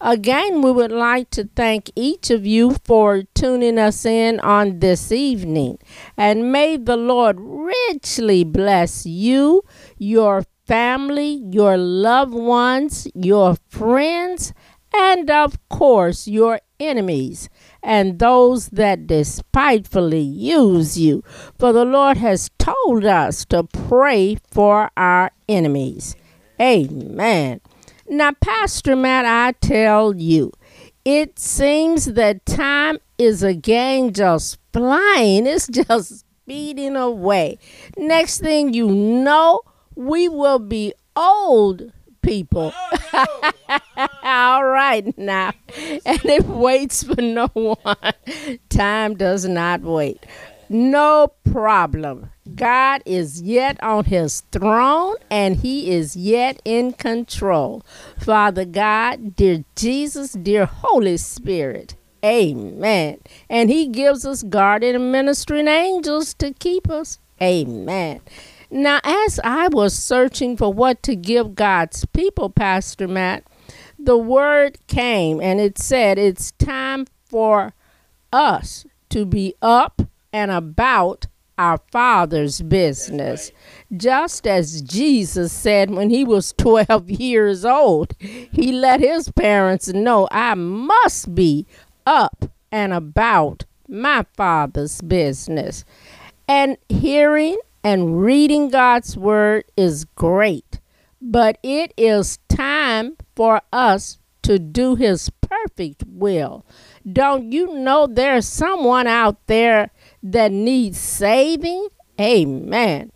Again, 0.00 0.62
we 0.62 0.72
would 0.72 0.90
like 0.90 1.30
to 1.30 1.48
thank 1.54 1.90
each 1.94 2.30
of 2.30 2.44
you 2.44 2.76
for 2.84 3.22
tuning 3.34 3.78
us 3.78 4.04
in 4.04 4.40
on 4.40 4.80
this 4.80 5.12
evening. 5.12 5.78
And 6.16 6.50
may 6.50 6.76
the 6.76 6.96
Lord 6.96 7.36
richly 7.38 8.42
bless 8.42 9.06
you, 9.06 9.62
your 9.98 10.44
family, 10.72 11.42
your 11.50 11.76
loved 11.76 12.32
ones, 12.32 13.06
your 13.14 13.54
friends, 13.68 14.54
and 14.94 15.30
of 15.30 15.58
course, 15.68 16.26
your 16.26 16.62
enemies 16.80 17.50
and 17.82 18.18
those 18.18 18.70
that 18.70 19.06
despitefully 19.06 20.22
use 20.22 20.98
you. 20.98 21.22
For 21.58 21.74
the 21.74 21.84
Lord 21.84 22.16
has 22.16 22.48
told 22.58 23.04
us 23.04 23.44
to 23.50 23.64
pray 23.64 24.38
for 24.50 24.90
our 24.96 25.32
enemies. 25.46 26.16
Amen. 26.58 27.60
Now, 28.08 28.32
Pastor 28.40 28.96
Matt, 28.96 29.26
I 29.26 29.52
tell 29.60 30.16
you, 30.16 30.52
it 31.04 31.38
seems 31.38 32.06
that 32.14 32.46
time 32.46 32.96
is 33.18 33.42
again 33.42 34.14
just 34.14 34.56
flying. 34.72 35.46
It's 35.46 35.66
just 35.68 36.24
speeding 36.44 36.96
away. 36.96 37.58
Next 37.98 38.40
thing 38.40 38.72
you 38.72 38.88
know, 38.88 39.60
we 39.94 40.28
will 40.28 40.58
be 40.58 40.94
old 41.16 41.92
people. 42.22 42.72
Oh, 42.74 43.52
All 44.22 44.64
right 44.64 45.16
now. 45.18 45.52
And 45.76 46.24
it 46.24 46.44
waits 46.46 47.02
for 47.02 47.20
no 47.20 47.48
one. 47.48 48.12
Time 48.68 49.16
does 49.16 49.46
not 49.46 49.82
wait. 49.82 50.24
No 50.68 51.32
problem. 51.50 52.30
God 52.54 53.02
is 53.04 53.42
yet 53.42 53.82
on 53.82 54.04
his 54.06 54.40
throne 54.52 55.16
and 55.30 55.56
he 55.56 55.90
is 55.90 56.16
yet 56.16 56.62
in 56.64 56.94
control. 56.94 57.84
Father 58.18 58.64
God, 58.64 59.36
dear 59.36 59.64
Jesus, 59.76 60.32
dear 60.32 60.64
Holy 60.64 61.18
Spirit. 61.18 61.94
Amen. 62.24 63.18
And 63.50 63.68
he 63.68 63.88
gives 63.88 64.24
us 64.24 64.42
guardian 64.42 64.94
and 64.94 65.12
ministering 65.12 65.68
angels 65.68 66.34
to 66.34 66.52
keep 66.54 66.88
us. 66.88 67.18
Amen. 67.40 68.20
Now, 68.74 69.00
as 69.04 69.38
I 69.44 69.68
was 69.68 69.92
searching 69.92 70.56
for 70.56 70.72
what 70.72 71.02
to 71.02 71.14
give 71.14 71.54
God's 71.54 72.06
people, 72.06 72.48
Pastor 72.48 73.06
Matt, 73.06 73.44
the 73.98 74.16
word 74.16 74.78
came 74.86 75.42
and 75.42 75.60
it 75.60 75.76
said 75.76 76.18
it's 76.18 76.52
time 76.52 77.04
for 77.26 77.74
us 78.32 78.86
to 79.10 79.26
be 79.26 79.54
up 79.60 80.00
and 80.32 80.50
about 80.50 81.26
our 81.58 81.80
Father's 81.90 82.62
business. 82.62 83.52
Just 83.94 84.46
as 84.46 84.80
Jesus 84.80 85.52
said 85.52 85.90
when 85.90 86.08
he 86.08 86.24
was 86.24 86.52
12 86.56 87.10
years 87.10 87.66
old, 87.66 88.14
he 88.18 88.72
let 88.72 89.00
his 89.00 89.30
parents 89.32 89.88
know, 89.88 90.28
I 90.30 90.54
must 90.54 91.34
be 91.34 91.66
up 92.06 92.46
and 92.72 92.94
about 92.94 93.66
my 93.86 94.24
Father's 94.34 95.02
business. 95.02 95.84
And 96.48 96.78
hearing 96.88 97.58
and 97.84 98.22
reading 98.22 98.68
God's 98.68 99.16
Word 99.16 99.64
is 99.76 100.04
great, 100.04 100.80
but 101.20 101.58
it 101.62 101.92
is 101.96 102.38
time 102.48 103.16
for 103.34 103.62
us 103.72 104.18
to 104.42 104.58
do 104.58 104.94
His 104.94 105.30
perfect 105.40 106.04
will. 106.06 106.64
Don't 107.10 107.52
you 107.52 107.74
know 107.74 108.06
there's 108.06 108.46
someone 108.46 109.06
out 109.06 109.46
there 109.46 109.90
that 110.22 110.52
needs 110.52 110.98
saving? 110.98 111.88
Amen. 112.20 113.10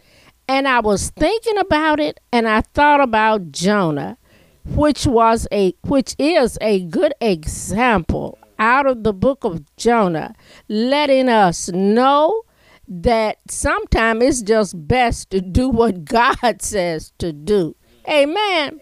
And 0.49 0.69
I 0.69 0.81
was 0.81 1.11
thinking 1.11 1.59
about 1.59 2.01
it 2.01 2.21
and 2.33 2.49
I 2.49 2.61
thought 2.61 3.01
about 3.01 3.51
Jonah, 3.51 4.17
which 4.65 5.07
was 5.07 5.49
a 5.53 5.75
which 5.83 6.15
is 6.19 6.57
a 6.61 6.81
good 6.85 7.15
example 7.21 8.39
out 8.59 8.87
of 8.87 9.03
the 9.03 9.13
book 9.13 9.45
of 9.45 9.65
Jonah, 9.77 10.35
letting 10.69 11.29
us 11.29 11.69
know 11.71 12.43
that 12.89 13.39
sometimes 13.49 14.25
it's 14.25 14.43
just 14.43 14.87
best 14.89 15.31
to 15.31 15.41
do 15.41 15.69
what 15.69 16.05
God 16.07 16.63
says 16.63 17.13
to 17.19 17.33
do. 17.33 17.77
Amen. 18.09 18.81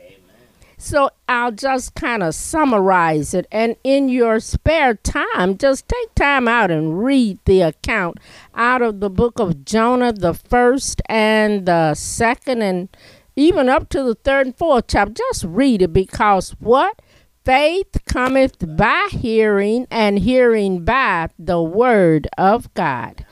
So 0.77 1.09
I'll 1.29 1.53
just 1.53 1.95
kind 1.95 2.23
of 2.23 2.35
summarize 2.35 3.33
it. 3.33 3.47
And 3.51 3.77
in 3.85 4.11
your 4.11 4.39
spare 4.41 4.95
time, 4.95 5.57
just 5.57 5.89
take 5.89 6.15
time 6.15 6.47
out 6.47 6.71
and 6.71 7.03
read 7.03 7.39
the 7.47 7.63
account 7.63 8.19
out 8.55 8.83
of 8.83 9.01
the 9.01 9.09
book 9.09 9.39
of 9.39 9.65
Jonah, 9.65 10.13
the 10.13 10.35
first 10.35 11.01
and 11.07 11.65
the 11.65 11.95
second, 11.95 12.61
and 12.61 12.95
even 13.35 13.69
up 13.71 13.89
to 13.91 14.03
the 14.03 14.15
third 14.15 14.47
and 14.47 14.57
fourth 14.59 14.85
chapter. 14.89 15.15
Just 15.15 15.45
read 15.45 15.81
it 15.81 15.93
because 15.95 16.51
what? 16.59 17.01
Faith 17.45 17.99
cometh 18.07 18.77
by 18.77 19.09
hearing, 19.11 19.87
and 19.91 20.19
hearing 20.19 20.85
by 20.85 21.29
the 21.39 21.63
word 21.63 22.27
of 22.39 22.73
God. 22.75 23.25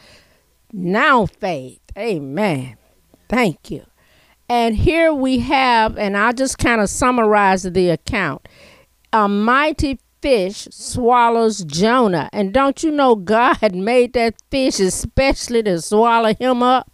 Now, 0.73 1.27
faith. 1.27 1.81
Amen. 1.99 2.77
Thank 3.29 3.71
you. 3.71 3.85
And 4.49 4.77
here 4.77 5.13
we 5.13 5.41
have, 5.41 5.97
and 5.97 6.17
I'll 6.17 6.33
just 6.33 6.59
kind 6.59 6.81
of 6.81 6.89
summarize 6.89 7.63
the 7.63 7.91
account. 7.91 8.49
A 9.13 9.29
mighty 9.29 9.99
fish 10.23 10.69
swallows 10.71 11.65
Jonah. 11.65 12.31
And 12.33 12.55
don't 12.55 12.83
you 12.83 12.91
know 12.91 13.15
God 13.17 13.59
had 13.59 13.75
made 13.93 14.15
that 14.15 14.35
fish 14.51 14.81
especially 14.81 15.63
to 15.65 15.83
swallow 15.83 16.35
him 16.35 16.63
up? 16.63 16.91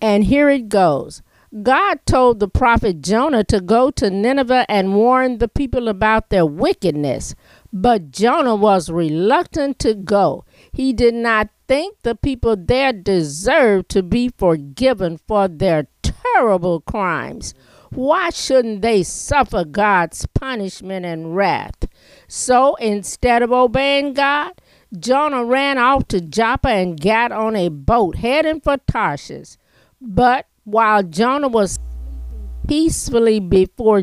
And 0.00 0.24
here 0.24 0.48
it 0.48 0.68
goes. 0.68 1.22
God 1.62 2.00
told 2.06 2.40
the 2.40 2.48
prophet 2.48 3.02
Jonah 3.02 3.44
to 3.44 3.60
go 3.60 3.90
to 3.90 4.08
Nineveh 4.08 4.64
and 4.70 4.94
warn 4.94 5.38
the 5.38 5.48
people 5.48 5.86
about 5.86 6.30
their 6.30 6.46
wickedness. 6.46 7.34
But 7.72 8.10
Jonah 8.10 8.56
was 8.56 8.90
reluctant 8.90 9.78
to 9.80 9.94
go. 9.94 10.46
He 10.72 10.94
did 10.94 11.12
not 11.12 11.50
think 11.72 12.02
the 12.02 12.14
people 12.14 12.54
there 12.54 12.92
deserve 12.92 13.88
to 13.88 14.02
be 14.02 14.28
forgiven 14.28 15.18
for 15.26 15.48
their 15.48 15.86
terrible 16.02 16.82
crimes. 16.82 17.54
Why 17.88 18.28
shouldn't 18.28 18.82
they 18.82 19.02
suffer 19.02 19.64
God's 19.64 20.26
punishment 20.34 21.06
and 21.06 21.34
wrath? 21.34 21.88
So 22.28 22.74
instead 22.74 23.42
of 23.42 23.52
obeying 23.52 24.12
God, 24.12 24.52
Jonah 24.98 25.46
ran 25.46 25.78
off 25.78 26.08
to 26.08 26.20
Joppa 26.20 26.68
and 26.68 27.00
got 27.00 27.32
on 27.32 27.56
a 27.56 27.70
boat 27.70 28.16
heading 28.16 28.60
for 28.60 28.76
Tarshish. 28.86 29.56
But 29.98 30.44
while 30.64 31.02
Jonah 31.02 31.48
was 31.48 31.78
sleeping 31.78 32.68
peacefully 32.68 33.40
before 33.40 34.02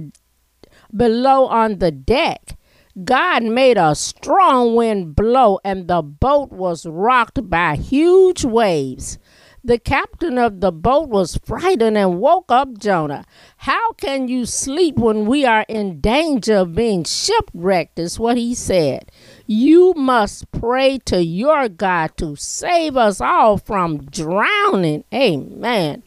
below 0.91 1.45
on 1.45 1.77
the 1.77 1.91
deck, 1.91 2.57
God 3.03 3.43
made 3.43 3.77
a 3.77 3.93
strong 3.96 4.75
wind 4.75 5.15
blow 5.15 5.60
and 5.63 5.88
the 5.88 6.01
boat 6.01 6.51
was 6.51 6.86
rocked 6.86 7.50
by 7.50 7.75
huge 7.75 8.43
waves. 8.43 9.19
The 9.63 9.77
captain 9.77 10.38
of 10.38 10.62
the 10.62 10.72
boat 10.72 11.10
was 11.10 11.38
frightened 11.43 11.98
and 11.98 12.19
woke 12.19 12.50
up 12.50 12.77
Jonah. 12.77 13.25
How 13.58 13.91
can 13.93 14.27
you 14.27 14.46
sleep 14.46 14.98
when 14.98 15.25
we 15.25 15.46
are 15.46 15.65
in 15.67 16.00
danger 16.00 16.58
of 16.58 16.75
being 16.75 17.03
shipwrecked? 17.03 18.00
Is 18.00 18.17
what 18.17 18.38
he 18.38 18.55
said. 18.55 19.12
You 19.46 19.93
must 19.96 20.50
pray 20.51 20.98
to 21.05 21.24
your 21.24 21.67
God 21.67 22.15
to 22.17 22.38
save 22.38 22.96
us 22.96 23.19
all 23.19 23.58
from 23.58 24.05
drowning. 24.05 25.03
Amen. 25.13 26.03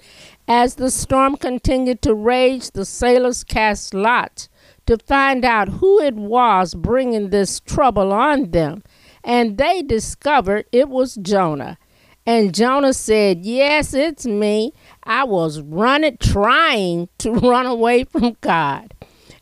As 0.49 0.77
the 0.77 0.91
storm 0.91 1.37
continued 1.37 2.03
to 2.03 2.15
rage, 2.15 2.71
the 2.71 2.87
sailors 2.87 3.45
cast 3.45 3.93
lots 3.95 4.49
to 4.87 4.99
find 4.99 5.45
out 5.45 5.69
who 5.69 6.01
it 6.01 6.15
was 6.15 6.75
bringing 6.75 7.31
this 7.31 7.61
trouble 7.61 8.12
on 8.12 8.51
them. 8.51 8.83
And 9.25 9.59
they 9.59 9.83
discovered 9.83 10.67
it 10.73 10.89
was 10.89 11.15
Jonah. 11.17 11.79
And 12.27 12.55
Jonah 12.55 12.93
said, 12.93 13.45
Yes, 13.45 13.95
it's 13.95 14.27
me. 14.27 14.73
I 15.05 15.25
was 15.25 15.61
running, 15.61 16.19
trying 16.19 17.09
to 17.19 17.33
run 17.33 17.67
away 17.67 18.05
from 18.05 18.37
God. 18.41 18.95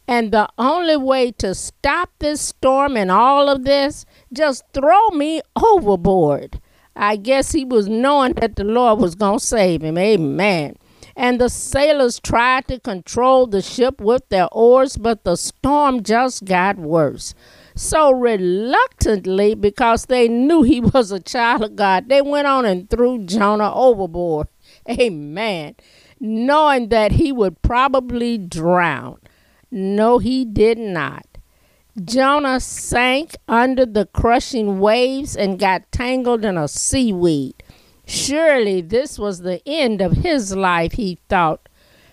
And 0.09 0.32
the 0.32 0.49
only 0.59 0.97
way 0.97 1.30
to 1.32 1.54
stop 1.54 2.11
this 2.18 2.40
storm 2.40 2.97
and 2.97 3.11
all 3.11 3.49
of 3.49 3.64
this, 3.64 4.04
just 4.32 4.64
throw 4.73 5.11
me 5.11 5.40
overboard. 5.62 6.61
I 6.97 7.16
guess 7.16 7.52
he 7.52 7.64
was 7.64 7.88
knowing 7.88 8.32
that 8.35 8.56
the 8.56 8.64
Lord 8.64 8.99
was 8.99 9.14
going 9.14 9.38
to 9.38 9.44
save 9.44 9.82
him. 9.82 9.97
Amen. 9.97 10.76
And 11.16 11.40
the 11.40 11.48
sailors 11.48 12.20
tried 12.20 12.68
to 12.68 12.78
control 12.80 13.46
the 13.46 13.62
ship 13.62 14.00
with 14.00 14.28
their 14.28 14.48
oars, 14.52 14.96
but 14.96 15.24
the 15.24 15.36
storm 15.36 16.02
just 16.02 16.44
got 16.44 16.76
worse. 16.76 17.34
So 17.74 18.10
reluctantly, 18.10 19.54
because 19.54 20.06
they 20.06 20.28
knew 20.28 20.62
he 20.62 20.80
was 20.94 21.12
a 21.12 21.20
child 21.20 21.62
of 21.62 21.76
God, 21.76 22.08
they 22.08 22.22
went 22.22 22.46
on 22.46 22.64
and 22.64 22.88
threw 22.88 23.24
Jonah 23.24 23.72
overboard. 23.74 24.48
Amen. 24.88 25.76
Knowing 26.18 26.88
that 26.90 27.12
he 27.12 27.32
would 27.32 27.62
probably 27.62 28.36
drown. 28.38 29.18
No, 29.70 30.18
he 30.18 30.44
did 30.44 30.78
not. 30.78 31.26
Jonah 32.04 32.60
sank 32.60 33.36
under 33.48 33.84
the 33.84 34.06
crushing 34.06 34.80
waves 34.80 35.36
and 35.36 35.58
got 35.58 35.90
tangled 35.92 36.44
in 36.44 36.56
a 36.56 36.68
seaweed. 36.68 37.62
Surely 38.10 38.80
this 38.80 39.20
was 39.20 39.40
the 39.40 39.62
end 39.64 40.00
of 40.00 40.12
his 40.12 40.56
life, 40.56 40.92
he 40.92 41.18
thought. 41.28 41.68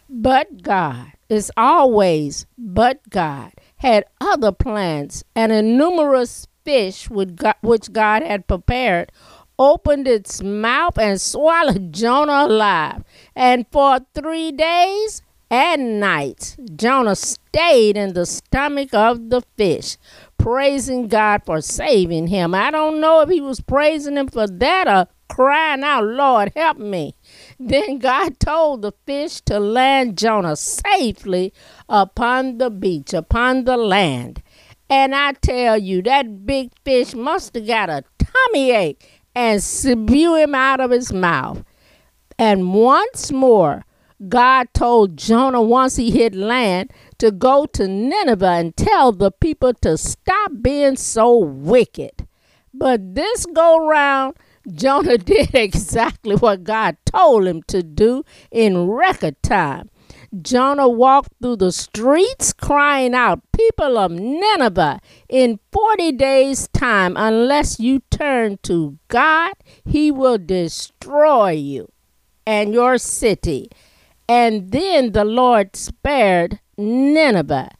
But 0.07 0.61
God 0.61 1.13
is 1.27 1.51
always 1.57 2.45
but 2.55 3.09
God 3.09 3.51
had 3.77 4.05
other 4.21 4.51
plans, 4.51 5.23
and 5.35 5.51
a 5.51 5.61
numerous 5.61 6.47
fish 6.63 7.09
which 7.09 7.91
God 7.91 8.21
had 8.21 8.47
prepared 8.47 9.11
opened 9.57 10.07
its 10.07 10.43
mouth 10.43 10.99
and 10.99 11.19
swallowed 11.19 11.93
Jonah 11.93 12.45
alive. 12.45 13.03
And 13.35 13.65
for 13.71 13.99
three 14.13 14.51
days 14.51 15.23
and 15.49 15.99
nights, 15.99 16.57
Jonah 16.75 17.15
stayed 17.15 17.97
in 17.97 18.13
the 18.13 18.25
stomach 18.25 18.93
of 18.93 19.29
the 19.29 19.41
fish. 19.57 19.97
Praising 20.47 21.09
God 21.09 21.41
for 21.45 21.59
saving 21.59 22.27
him. 22.27 22.55
I 22.55 22.71
don't 22.71 23.01
know 23.01 23.19
if 23.19 23.27
he 23.27 23.41
was 23.41 23.59
praising 23.59 24.15
him 24.15 24.29
for 24.29 24.47
that 24.47 24.87
or 24.87 25.07
crying 25.27 25.83
out, 25.83 26.05
Lord, 26.05 26.53
help 26.55 26.77
me. 26.77 27.15
Then 27.59 27.99
God 27.99 28.39
told 28.39 28.81
the 28.81 28.93
fish 29.05 29.41
to 29.41 29.59
land 29.59 30.17
Jonah 30.17 30.55
safely 30.55 31.53
upon 31.89 32.59
the 32.59 32.69
beach, 32.69 33.13
upon 33.13 33.65
the 33.65 33.75
land. 33.75 34.41
And 34.89 35.13
I 35.13 35.33
tell 35.33 35.77
you, 35.77 36.01
that 36.03 36.45
big 36.45 36.71
fish 36.85 37.13
must 37.13 37.53
have 37.53 37.67
got 37.67 37.89
a 37.89 38.05
tummy 38.17 38.71
ache 38.71 39.21
and 39.35 39.61
spew 39.61 40.35
him 40.35 40.55
out 40.55 40.79
of 40.79 40.91
his 40.91 41.11
mouth. 41.11 41.61
And 42.39 42.73
once 42.73 43.33
more, 43.33 43.83
God 44.29 44.69
told 44.73 45.17
Jonah 45.17 45.61
once 45.61 45.97
he 45.97 46.09
hit 46.09 46.33
land 46.33 46.93
to 47.19 47.31
go 47.31 47.65
to 47.67 47.87
Nineveh 47.87 48.45
and 48.45 48.75
tell 48.75 49.11
the 49.11 49.31
people 49.31 49.73
to 49.81 49.97
stop 49.97 50.51
being 50.61 50.95
so 50.95 51.37
wicked. 51.37 52.27
But 52.73 53.15
this 53.15 53.45
go 53.45 53.87
round, 53.87 54.35
Jonah 54.71 55.17
did 55.17 55.55
exactly 55.55 56.35
what 56.35 56.63
God 56.63 56.97
told 57.05 57.47
him 57.47 57.63
to 57.67 57.81
do 57.81 58.23
in 58.51 58.87
record 58.87 59.41
time. 59.41 59.89
Jonah 60.41 60.89
walked 60.89 61.31
through 61.41 61.55
the 61.55 61.71
streets 61.71 62.53
crying 62.53 63.13
out, 63.13 63.41
People 63.51 63.97
of 63.97 64.11
Nineveh, 64.11 64.99
in 65.29 65.59
40 65.71 66.11
days' 66.13 66.67
time, 66.69 67.15
unless 67.17 67.79
you 67.79 68.01
turn 68.11 68.59
to 68.63 68.97
God, 69.07 69.53
he 69.85 70.11
will 70.11 70.37
destroy 70.37 71.51
you 71.51 71.91
and 72.45 72.73
your 72.73 72.97
city. 72.97 73.69
And 74.27 74.71
then 74.71 75.13
the 75.13 75.25
Lord 75.25 75.75
spared 75.75 76.59
Nineveh. 76.77 77.71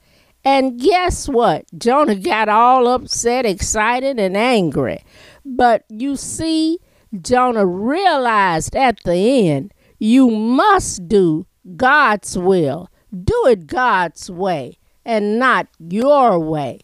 And 0.44 0.80
guess 0.80 1.28
what? 1.28 1.66
Jonah 1.78 2.16
got 2.16 2.50
all 2.50 2.88
upset, 2.88 3.46
excited, 3.46 4.20
and 4.20 4.38
angry. 4.38 5.04
But 5.44 5.84
you 5.90 6.16
see, 6.16 6.80
Jonah 7.22 7.66
realized 7.66 8.76
at 8.76 9.04
the 9.04 9.50
end, 9.50 9.74
you 10.00 10.30
must 10.30 11.08
do 11.08 11.48
God's 11.76 12.38
will. 12.38 12.90
Do 13.12 13.46
it 13.48 13.68
God's 13.68 14.30
way 14.30 14.78
and 15.06 15.40
not 15.40 15.68
your 15.80 16.40
way. 16.40 16.82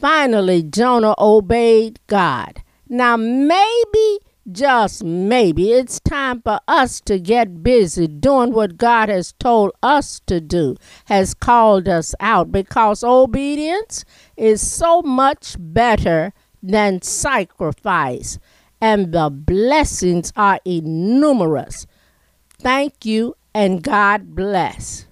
Finally, 0.00 0.62
Jonah 0.62 1.14
obeyed 1.18 2.00
God. 2.06 2.62
Now, 2.88 3.16
maybe, 3.16 4.18
just 4.50 5.02
maybe, 5.02 5.72
it's 5.72 6.00
time 6.00 6.42
for 6.42 6.60
us 6.68 7.00
to 7.02 7.18
get 7.18 7.62
busy 7.62 8.06
doing 8.06 8.52
what 8.52 8.76
God 8.76 9.08
has 9.08 9.32
told 9.32 9.72
us 9.82 10.20
to 10.26 10.40
do, 10.40 10.76
has 11.06 11.34
called 11.34 11.88
us 11.88 12.14
out, 12.20 12.52
because 12.52 13.02
obedience 13.02 14.04
is 14.36 14.60
so 14.60 15.02
much 15.02 15.56
better 15.58 16.32
than 16.62 17.02
sacrifice, 17.02 18.38
and 18.80 19.12
the 19.12 19.30
blessings 19.30 20.32
are 20.36 20.60
innumerous. 20.64 21.86
Thank 22.58 23.04
you 23.04 23.36
and 23.54 23.82
God 23.82 24.34
bless. 24.34 25.06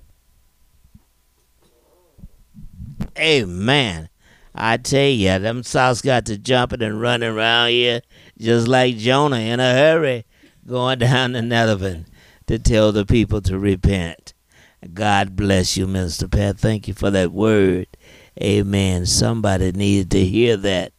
Amen. 3.19 4.09
I 4.55 4.77
tell 4.77 5.09
you, 5.09 5.39
them 5.39 5.63
souths 5.63 6.03
got 6.03 6.27
to 6.27 6.37
jumping 6.37 6.83
and 6.83 7.01
running 7.01 7.31
around 7.31 7.71
here 7.71 8.03
just 8.43 8.67
like 8.67 8.97
Jonah 8.97 9.39
in 9.39 9.61
a 9.61 9.73
hurry, 9.73 10.25
going 10.67 10.99
down 10.99 11.33
to 11.33 11.43
Nineveh 11.43 12.05
to 12.49 12.59
tell 12.59 12.91
the 12.91 13.07
people 13.07 13.41
to 13.43 13.59
repent. 13.59 14.35
God 14.93 15.37
bless 15.37 15.77
you, 15.77 15.87
Minister 15.87 16.27
Pat. 16.27 16.59
Thank 16.59 16.89
you 16.89 16.95
for 16.95 17.11
that 17.11 17.31
word. 17.31 17.87
Amen. 18.43 19.07
Somebody 19.07 19.71
needed 19.71 20.11
to 20.11 20.25
hear 20.25 20.57
that 20.57 20.93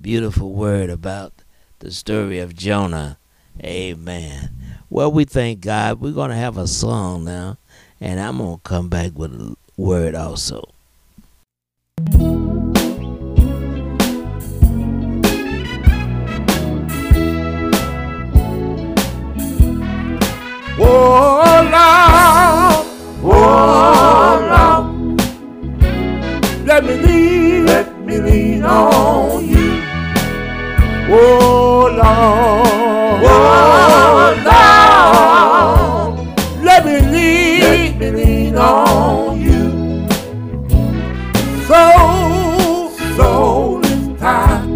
beautiful 0.00 0.52
word 0.52 0.88
about 0.88 1.34
the 1.80 1.90
story 1.90 2.38
of 2.38 2.56
Jonah. 2.56 3.18
Amen. 3.62 4.50
Well, 4.88 5.12
we 5.12 5.24
thank 5.24 5.60
God. 5.60 6.00
We're 6.00 6.12
going 6.12 6.30
to 6.30 6.36
have 6.36 6.56
a 6.56 6.66
song 6.66 7.24
now, 7.24 7.58
and 8.00 8.18
I'm 8.18 8.38
going 8.38 8.56
to 8.56 8.62
come 8.62 8.88
back 8.88 9.12
with 9.14 9.34
a 9.34 9.54
word 9.76 10.14
also. 10.14 10.72
Oh 20.78 20.84
Lord, 21.72 22.86
oh 23.24 24.38
Lord, 24.52 24.86
let 26.66 26.84
me 26.84 26.94
lean, 26.96 27.64
let 27.64 27.98
me 28.04 28.18
lean 28.18 28.62
on 28.62 29.42
you. 29.48 29.82
Oh 31.08 31.88
Lord, 31.96 33.22
oh 33.24 34.34
Lord, 36.12 36.62
let 36.62 36.84
me 36.84 37.00
lean, 37.00 37.98
let 37.98 37.98
me 37.98 38.10
lean 38.10 38.56
on 38.58 39.40
you. 39.40 40.06
Soul, 41.64 42.90
soul 43.16 43.80
is 43.84 44.20
tired, 44.20 44.68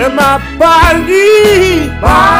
and 0.00 0.14
my 0.16 0.38
body, 0.58 1.90
body 2.00 2.33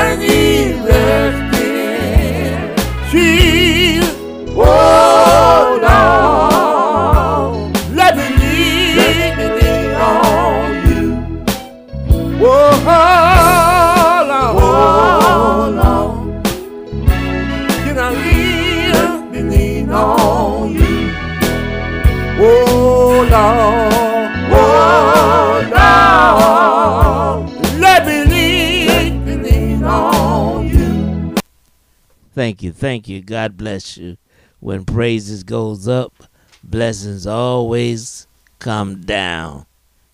Thank 32.45 32.63
you, 32.63 32.73
thank 32.73 33.09
you. 33.09 33.23
God 33.23 33.57
bless 33.57 33.97
you. 33.97 34.19
When 34.61 34.85
praises 34.85 35.45
goes 35.45 35.89
up, 35.89 36.25
blessings 36.63 37.27
always 37.27 38.27
come 38.59 39.01
down. 39.01 39.65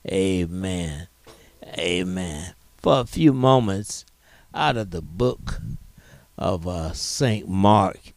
Amen. 0.06 1.08
Amen. 1.76 2.54
For 2.78 3.00
a 3.00 3.04
few 3.04 3.32
moments 3.32 4.04
out 4.54 4.76
of 4.76 4.92
the 4.92 5.02
book 5.02 5.60
of 6.38 6.68
uh, 6.68 6.92
St. 6.92 7.48
Mark 7.48 8.12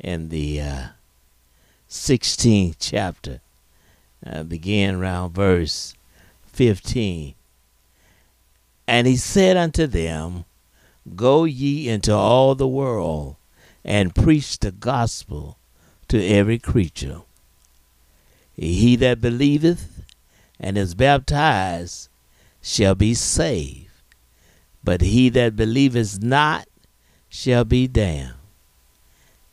in 0.00 0.30
the 0.30 0.62
uh, 0.62 0.86
16th 1.86 2.76
chapter, 2.78 3.42
uh, 4.24 4.42
begin 4.42 4.94
around 4.94 5.34
verse 5.34 5.94
15. 6.46 7.34
And 8.86 9.06
he 9.06 9.18
said 9.18 9.58
unto 9.58 9.86
them, 9.86 10.46
Go 11.14 11.44
ye 11.44 11.88
into 11.88 12.12
all 12.12 12.54
the 12.54 12.68
world 12.68 13.36
and 13.84 14.14
preach 14.14 14.58
the 14.58 14.72
gospel 14.72 15.58
to 16.08 16.24
every 16.24 16.58
creature. 16.58 17.22
He 18.54 18.96
that 18.96 19.20
believeth 19.20 20.04
and 20.58 20.76
is 20.76 20.94
baptized 20.94 22.08
shall 22.60 22.94
be 22.94 23.14
saved, 23.14 23.90
but 24.82 25.00
he 25.00 25.28
that 25.30 25.54
believeth 25.54 26.22
not 26.22 26.66
shall 27.28 27.64
be 27.64 27.86
damned. 27.86 28.34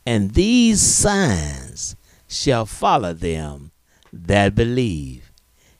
And 0.04 0.32
these 0.32 0.80
signs 0.80 1.96
shall 2.28 2.66
follow 2.66 3.12
them 3.12 3.70
that 4.12 4.54
believe. 4.54 5.30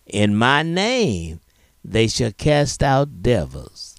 In 0.07 0.37
my 0.37 0.63
name 0.63 1.41
they 1.85 2.09
shall 2.09 2.33
cast 2.33 2.83
out 2.83 3.23
devils. 3.23 3.97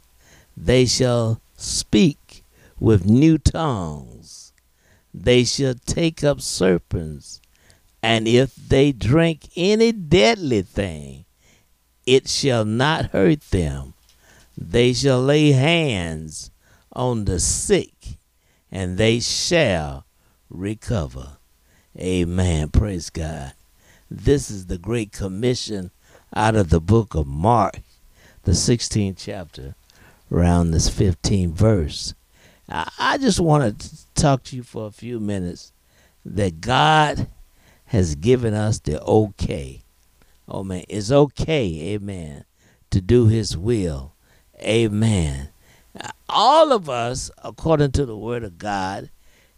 They 0.56 0.86
shall 0.86 1.42
speak 1.58 2.44
with 2.80 3.06
new 3.06 3.38
tongues. 3.38 4.54
They 5.14 5.44
shall 5.44 5.74
take 5.74 6.24
up 6.24 6.40
serpents, 6.40 7.42
and 8.04 8.28
if 8.28 8.56
they 8.56 8.92
drink 8.92 9.50
any 9.56 9.92
deadly 9.92 10.62
thing, 10.62 11.26
it 12.06 12.30
shall 12.30 12.64
not 12.64 13.08
hurt 13.08 13.42
them. 13.50 13.96
They 14.56 14.94
shall 14.94 15.22
lay 15.22 15.52
hands 15.52 16.52
on 16.94 17.26
the 17.26 17.40
sick, 17.40 18.18
and 18.72 18.98
they 18.98 19.20
shall 19.20 20.06
recover. 20.50 21.38
Amen. 21.98 22.70
Praise 22.70 23.10
God. 23.10 23.54
This 24.10 24.52
is 24.52 24.68
the 24.68 24.78
Great 24.78 25.12
Commission 25.12 25.92
out 26.36 26.56
of 26.56 26.70
the 26.70 26.80
book 26.80 27.16
of 27.16 27.26
Mark, 27.26 27.80
the 28.44 28.52
16th 28.52 29.16
chapter 29.18 29.76
around 30.32 30.72
this 30.72 30.90
15th 30.90 31.54
verse. 31.54 32.14
I, 32.70 33.18
just 33.18 33.40
want 33.40 33.80
to 33.80 34.14
talk 34.14 34.44
to 34.44 34.56
you 34.56 34.64
for 34.64 34.88
a 34.88 34.92
few 34.92 35.20
minutes 35.22 35.72
that 36.26 36.60
God 36.60 37.28
has 37.86 38.16
given 38.16 38.54
us 38.54 38.80
the 38.80 39.02
okay 39.02 39.84
Oh 40.48 40.64
man, 40.64 40.86
it's 40.88 41.12
okay, 41.12 41.94
amen, 41.94 42.46
to 42.92 43.02
do 43.02 43.28
his 43.28 43.58
will. 43.58 44.14
Amen. 44.62 45.50
All 46.30 46.72
of 46.72 46.90
us, 46.90 47.30
according 47.44 47.92
to 47.94 48.06
the 48.06 48.16
word 48.16 48.44
of 48.44 48.58
God, 48.58 49.10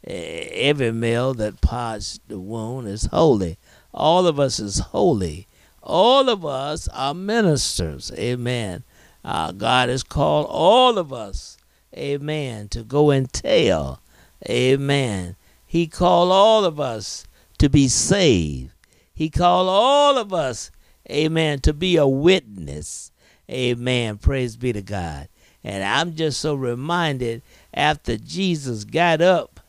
every 0.04 0.92
male 0.92 1.34
that 1.36 1.62
parts 1.62 2.20
the 2.28 2.40
womb 2.40 2.88
is 2.88 3.06
holy. 3.06 3.58
All 3.94 4.26
of 4.26 4.40
us 4.40 4.60
is 4.60 4.80
holy. 4.80 5.48
All 5.84 6.28
of 6.28 6.44
us 6.44 6.88
are 6.90 7.14
ministers. 7.14 8.12
Amen. 8.18 8.84
Uh, 9.24 9.52
God 9.52 9.90
has 9.90 10.04
called 10.04 10.48
all 10.50 10.98
of 10.98 11.12
us, 11.12 11.58
amen, 11.96 12.70
to 12.70 12.84
go 12.84 13.12
and 13.12 13.32
tell. 13.32 14.02
Amen. 14.50 15.36
He 15.66 15.88
called 15.88 16.32
all 16.32 16.66
of 16.66 16.80
us 16.80 17.26
to 17.58 17.70
be 17.70 17.88
saved. 17.88 18.72
He 19.14 19.30
called 19.30 19.68
all 19.68 20.18
of 20.18 20.34
us, 20.34 20.72
amen, 21.12 21.60
to 21.62 21.74
be 21.74 21.98
a 21.98 22.08
witness. 22.08 23.12
Amen. 23.50 24.18
Praise 24.18 24.56
be 24.56 24.72
to 24.74 24.82
God. 24.82 25.28
And 25.64 25.84
I'm 25.84 26.16
just 26.16 26.40
so 26.40 26.56
reminded 26.56 27.42
after 27.74 28.18
Jesus 28.18 28.86
got 28.86 29.22
up 29.22 29.60